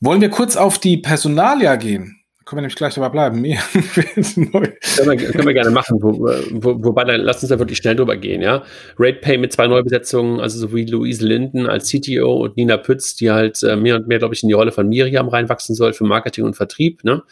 [0.00, 2.17] Wollen wir kurz auf die Personalia gehen?
[2.48, 3.42] Können wir nämlich gleich dabei bleiben.
[3.44, 7.94] können, wir, können wir gerne machen, wo, wo, wobei dann lass uns da wirklich schnell
[7.94, 8.62] drüber gehen, ja.
[8.98, 13.30] RatePay mit zwei Neubesetzungen, also so wie Louise Linden als CTO und Nina Pütz, die
[13.30, 16.04] halt äh, mehr und mehr, glaube ich, in die Rolle von Miriam reinwachsen soll für
[16.04, 17.22] Marketing und Vertrieb, ne?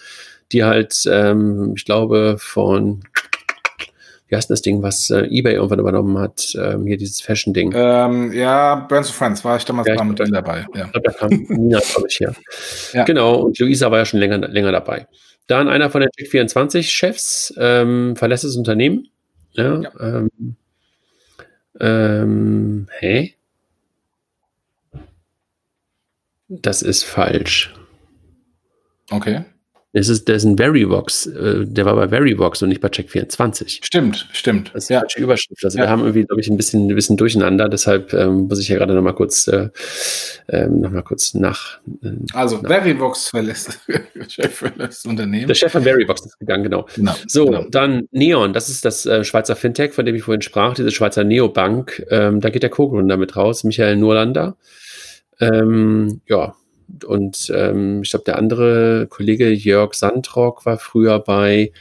[0.53, 3.01] Die halt, ähm, ich glaube, von
[4.29, 6.55] wie heißt das Ding, was äh, eBay irgendwann übernommen hat?
[6.61, 7.73] Ähm, hier dieses Fashion-Ding.
[7.77, 10.67] Ähm, ja, Brands of Friends war ich damals ja, mit dabei.
[10.75, 10.91] Ja.
[10.93, 12.35] Da kam Nina, glaube ich, her.
[12.93, 13.05] Ja.
[13.05, 15.07] Genau, und Luisa war ja schon länger, länger dabei.
[15.47, 19.09] Dann einer von den Check24-Chefs ähm, verlässt das Unternehmen.
[19.53, 19.91] Ja, ja.
[20.01, 20.57] Ähm,
[21.79, 23.35] ähm, hä?
[26.49, 27.75] Das ist falsch.
[29.11, 29.45] Okay.
[29.99, 33.79] Es ist, der ist ein Veryvox, äh, der war bei Veryvox und nicht bei Check24.
[33.83, 34.71] Stimmt, stimmt.
[34.75, 35.01] Das ist ja.
[35.01, 35.65] falsche Überschrift.
[35.65, 35.85] Also ja.
[35.85, 37.71] wir haben irgendwie, glaube ich, ein bisschen, ein bisschen durcheinander.
[37.71, 39.71] Deshalb ähm, muss ich ja gerade noch mal kurz, äh,
[40.49, 41.79] ähm, noch mal kurz nach.
[42.03, 42.69] Äh, also nach.
[42.69, 43.81] Veryvox verlässt,
[44.29, 45.49] Chef verlässt Unternehmen.
[45.49, 46.87] Der Chef von Veryvox ist gegangen, genau.
[46.95, 47.65] genau so, genau.
[47.71, 51.25] dann Neon, das ist das äh, Schweizer Fintech, von dem ich vorhin sprach, diese Schweizer
[51.25, 52.05] Neobank.
[52.11, 54.59] Ähm, da geht der Co-Gründer mit raus, Michael Nurlander.
[55.41, 56.55] Ähm, ja,
[57.05, 61.73] und ähm, ich glaube, der andere Kollege Jörg Sandrock war früher bei,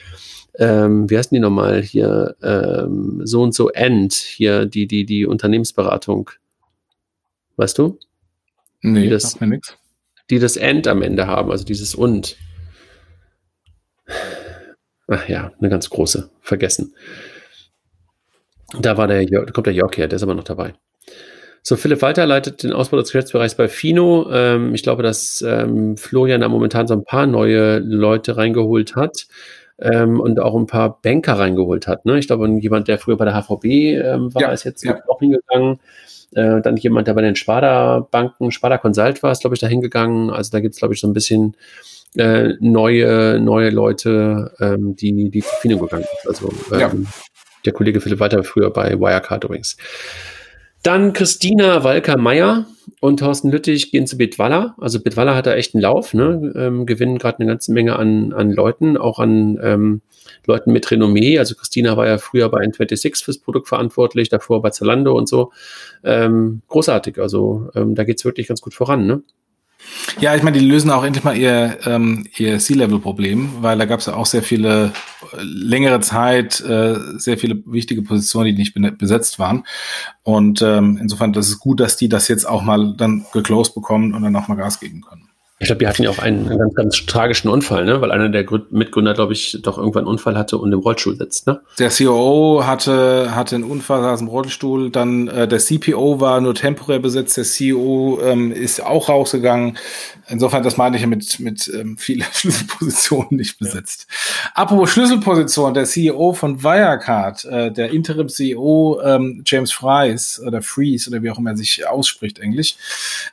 [0.56, 5.26] ähm, wie heißen die nochmal hier, ähm, so und so End, hier die, die, die
[5.26, 6.32] Unternehmensberatung.
[7.58, 8.00] Weißt du?
[8.82, 9.78] Nee, die das, mir nix.
[10.30, 12.38] Die das End am Ende haben, also dieses und.
[15.08, 16.96] Ach ja, eine ganz große, vergessen.
[18.80, 20.74] Da war der, da kommt der Jörg her, der ist aber noch dabei.
[21.68, 24.30] So, Philipp Walter leitet den Ausbau des Geschäftsbereichs bei Fino.
[24.32, 29.26] Ähm, ich glaube, dass ähm, Florian da momentan so ein paar neue Leute reingeholt hat
[29.80, 32.06] ähm, und auch ein paar Banker reingeholt hat.
[32.06, 32.20] Ne?
[32.20, 35.02] Ich glaube, jemand, der früher bei der HVB ähm, war, ja, ist jetzt ja.
[35.08, 35.80] auch hingegangen.
[36.36, 40.30] Äh, dann jemand, der bei den Sparda-Banken, Sparda Consult war, ist, glaube ich, da hingegangen.
[40.30, 41.58] Also da gibt es, glaube ich, so ein bisschen
[42.16, 46.30] äh, neue, neue Leute, ähm, die, die zu Fino gegangen sind.
[46.30, 46.92] Also ähm, ja.
[47.66, 49.78] der Kollege Philipp Walter früher bei Wirecard übrigens.
[50.86, 52.68] Dann Christina Walker-Meyer
[53.00, 54.76] und Thorsten Lüttich gehen zu Bitwalla.
[54.80, 56.54] Also Bitwalla hat da echt einen Lauf, ne?
[56.56, 60.02] ähm, gewinnen gerade eine ganze Menge an, an Leuten, auch an ähm,
[60.46, 61.40] Leuten mit Renommee.
[61.40, 65.52] Also Christina war ja früher bei N26 fürs Produkt verantwortlich, davor bei Zalando und so.
[66.04, 69.08] Ähm, großartig, also ähm, da geht's wirklich ganz gut voran.
[69.08, 69.24] Ne?
[70.20, 74.00] Ja, ich meine, die lösen auch endlich mal ihr, ähm, ihr C-Level-Problem, weil da gab
[74.00, 74.94] es ja auch sehr viele,
[75.34, 79.66] äh, längere Zeit, äh, sehr viele wichtige Positionen, die nicht besetzt waren.
[80.24, 84.14] Und ähm, insofern, das ist gut, dass die das jetzt auch mal dann geclosed bekommen
[84.14, 85.30] und dann auch mal Gas geben können.
[85.66, 88.00] Ich glaube, die hatten ja auch einen, einen, ganz, ganz tragischen Unfall, ne?
[88.00, 91.48] weil einer der Mitgründer, glaube ich, doch irgendwann einen Unfall hatte und im Rollstuhl sitzt.
[91.48, 91.60] Ne?
[91.80, 96.54] Der COO hatte, hatte einen Unfall, saß im Rollstuhl, dann äh, der CPO war nur
[96.54, 99.80] temporär besetzt, der CEO ähm, ist auch rausgegangen.
[100.28, 104.06] Insofern, das meine ich ja mit, mit ähm, vielen Schlüsselpositionen nicht besetzt.
[104.08, 104.52] Ja.
[104.54, 111.24] Apropos Schlüsselposition, der CEO von Wirecard, äh, der Interim-CEO ähm, James Fries oder Fries oder
[111.24, 112.76] wie auch immer er sich ausspricht, Englisch,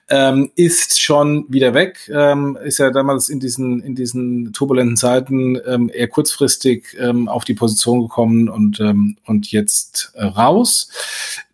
[0.08, 2.08] ähm, ist schon wieder weg.
[2.22, 7.44] Ähm, ist ja damals in diesen, in diesen turbulenten Zeiten ähm, eher kurzfristig ähm, auf
[7.44, 10.88] die Position gekommen und, ähm, und jetzt äh, raus.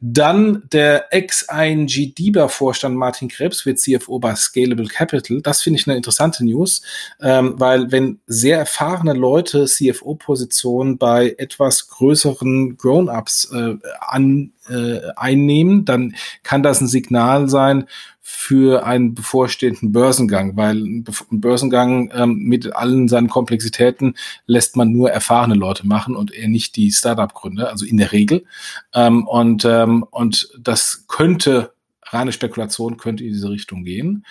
[0.00, 5.40] Dann der Ex-ING DIBA-Vorstand Martin Krebs wird CFO bei Scalable Capital.
[5.40, 6.82] Das finde ich eine interessante News,
[7.20, 15.84] ähm, weil wenn sehr erfahrene Leute CFO-Positionen bei etwas größeren Grown-ups äh, an, äh, einnehmen,
[15.84, 17.86] dann kann das ein Signal sein
[18.20, 25.10] für einen bevorstehenden Börsengang, weil ein Börsengang ähm, mit allen seinen Komplexitäten lässt man nur
[25.10, 28.44] erfahrene Leute machen und eher nicht die Startup-Gründer, also in der Regel.
[28.92, 34.26] Ähm, und, ähm, und das könnte, reine Spekulation könnte in diese Richtung gehen.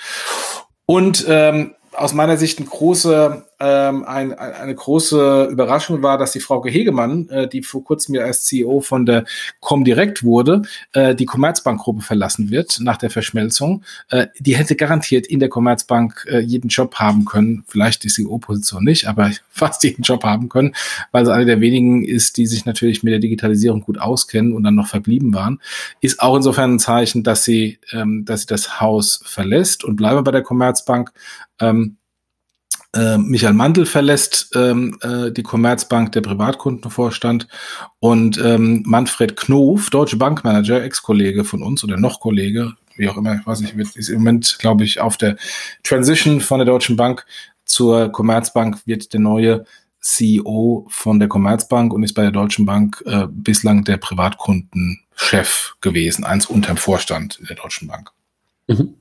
[0.85, 6.39] Und ähm, aus meiner Sicht ein große, ähm, ein, eine große Überraschung war, dass die
[6.39, 9.25] Frau Hegemann, äh, die vor kurzem ja als CEO von der
[9.59, 10.61] Comdirect wurde,
[10.93, 13.83] äh, die Commerzbank-Gruppe verlassen wird nach der Verschmelzung.
[14.09, 18.83] Äh, die hätte garantiert in der Commerzbank äh, jeden Job haben können, vielleicht die CEO-Position
[18.83, 20.75] nicht, aber fast jeden Job haben können,
[21.11, 24.63] weil sie eine der wenigen ist, die sich natürlich mit der Digitalisierung gut auskennen und
[24.63, 25.61] dann noch verblieben waren.
[25.99, 30.23] Ist auch insofern ein Zeichen, dass sie, ähm, dass sie das Haus verlässt und bleiben
[30.23, 31.11] bei der Commerzbank.
[31.59, 32.06] Ähm, äh,
[33.17, 37.47] Michael Mandl verlässt ähm, äh, die Commerzbank, der Privatkundenvorstand,
[37.99, 43.35] und ähm, Manfred Knof, Deutsche Bankmanager, Ex-Kollege von uns oder noch Kollege, wie auch immer,
[43.35, 45.37] ich weiß nicht, ist im Moment, glaube ich, auf der
[45.83, 47.25] Transition von der Deutschen Bank
[47.67, 49.65] zur Commerzbank wird der neue
[49.99, 56.23] CEO von der Commerzbank und ist bei der Deutschen Bank äh, bislang der Privatkundenchef gewesen,
[56.23, 58.11] eins unterm Vorstand der Deutschen Bank.
[58.67, 58.95] Mhm.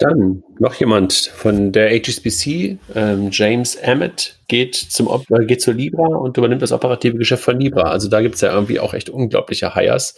[0.00, 6.06] Dann noch jemand von der HSBC, ähm, James Emmett, geht, zum, äh, geht zur Libra
[6.06, 7.90] und übernimmt das operative Geschäft von Libra.
[7.90, 10.14] Also da gibt es ja irgendwie auch echt unglaubliche Hires.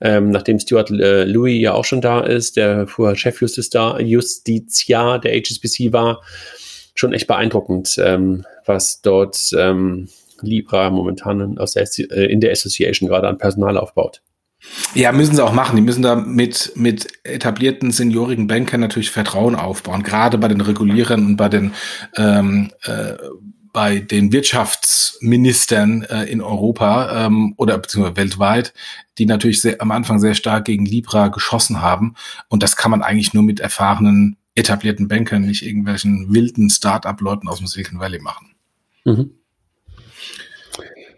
[0.00, 4.00] Ähm, nachdem Stuart äh, Louis ja auch schon da ist, der vorher Chefjustiziar
[5.20, 6.20] der HSBC war,
[6.96, 10.08] schon echt beeindruckend, ähm, was dort ähm,
[10.40, 14.22] Libra momentan äh, in der Association gerade an Personal aufbaut.
[14.94, 15.76] Ja, müssen sie auch machen.
[15.76, 21.26] Die müssen da mit, mit etablierten seniorigen Bankern natürlich Vertrauen aufbauen, gerade bei den Regulierern
[21.26, 21.72] und bei den,
[22.16, 23.14] ähm, äh,
[23.72, 28.72] bei den Wirtschaftsministern äh, in Europa ähm, oder beziehungsweise weltweit,
[29.18, 32.14] die natürlich sehr, am Anfang sehr stark gegen Libra geschossen haben.
[32.48, 37.58] Und das kann man eigentlich nur mit erfahrenen etablierten Bankern, nicht irgendwelchen wilden Start-up-Leuten aus
[37.58, 38.54] dem Silicon Valley machen.
[39.04, 39.32] Mhm.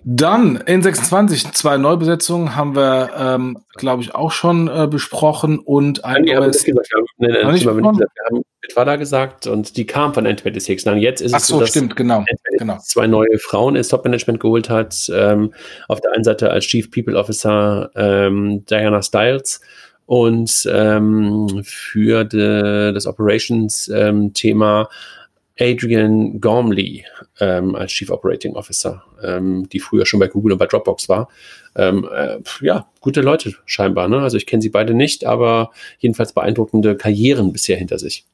[0.08, 6.22] Dann N26, zwei Neubesetzungen haben wir, ähm, glaube ich, auch schon äh, besprochen und ein
[6.22, 6.62] nee, neues.
[6.62, 6.88] Gesagt,
[7.18, 10.84] wir nee, nicht gesagt, wir haben Bitwada gesagt und die kam von N26.
[10.84, 12.24] Dann jetzt ist Ach es so, dass stimmt, genau,
[12.56, 12.78] genau.
[12.84, 15.10] zwei neue Frauen ins Top-Management geholt hat.
[15.12, 15.52] Ähm,
[15.88, 19.60] auf der einen Seite als Chief People Officer ähm, Diana Stiles
[20.04, 24.86] und ähm, für de, das Operations-Thema ähm,
[25.58, 27.04] Adrian Gormley
[27.40, 31.28] ähm, als Chief Operating Officer, ähm, die früher schon bei Google und bei Dropbox war.
[31.74, 34.08] Ähm, äh, ja, gute Leute scheinbar.
[34.08, 34.18] Ne?
[34.18, 38.26] Also ich kenne sie beide nicht, aber jedenfalls beeindruckende Karrieren bisher hinter sich.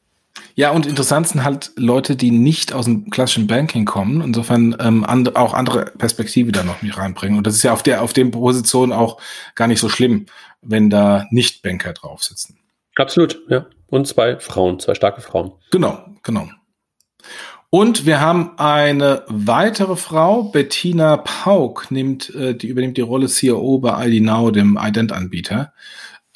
[0.54, 5.04] Ja, und interessant sind halt Leute, die nicht aus dem klassischen Banking kommen, insofern ähm,
[5.04, 7.38] and auch andere Perspektive da noch mit reinbringen.
[7.38, 9.20] Und das ist ja auf der auf den Positionen auch
[9.54, 10.26] gar nicht so schlimm,
[10.60, 12.58] wenn da nicht Banker drauf sitzen.
[12.96, 13.66] Absolut, ja.
[13.88, 15.52] Und zwei Frauen, zwei starke Frauen.
[15.70, 16.48] Genau, genau.
[17.70, 23.78] Und wir haben eine weitere Frau, Bettina Pauk, nimmt, äh, die übernimmt die Rolle COO
[23.78, 25.72] bei ID Now, dem Ident-Anbieter.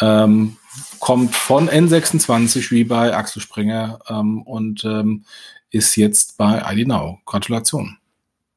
[0.00, 0.56] Ähm,
[0.98, 5.24] kommt von N26 wie bei Axel Springer ähm, und ähm,
[5.70, 7.18] ist jetzt bei ID Now.
[7.26, 7.98] Gratulation.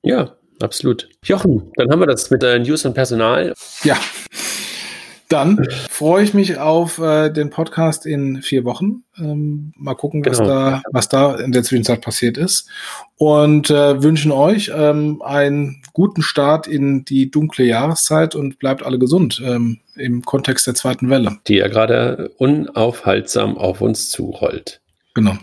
[0.02, 1.10] Ja, absolut.
[1.24, 3.54] Jochen, dann haben wir das mit äh, News und Personal.
[3.84, 3.98] Ja.
[5.30, 9.04] Dann freue ich mich auf äh, den Podcast in vier Wochen.
[9.16, 10.50] Ähm, mal gucken, was, genau.
[10.50, 12.68] da, was da in der Zwischenzeit passiert ist.
[13.18, 18.98] Und äh, wünschen euch ähm, einen guten Start in die dunkle Jahreszeit und bleibt alle
[18.98, 21.38] gesund ähm, im Kontext der zweiten Welle.
[21.48, 24.82] Die ja gerade unaufhaltsam auf uns zurollt.
[25.14, 25.38] Genau.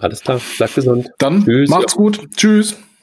[0.00, 1.10] Alles klar, bleibt gesund.
[1.18, 2.28] Dann Tschüss, macht's gut.
[2.36, 2.76] Tschüss.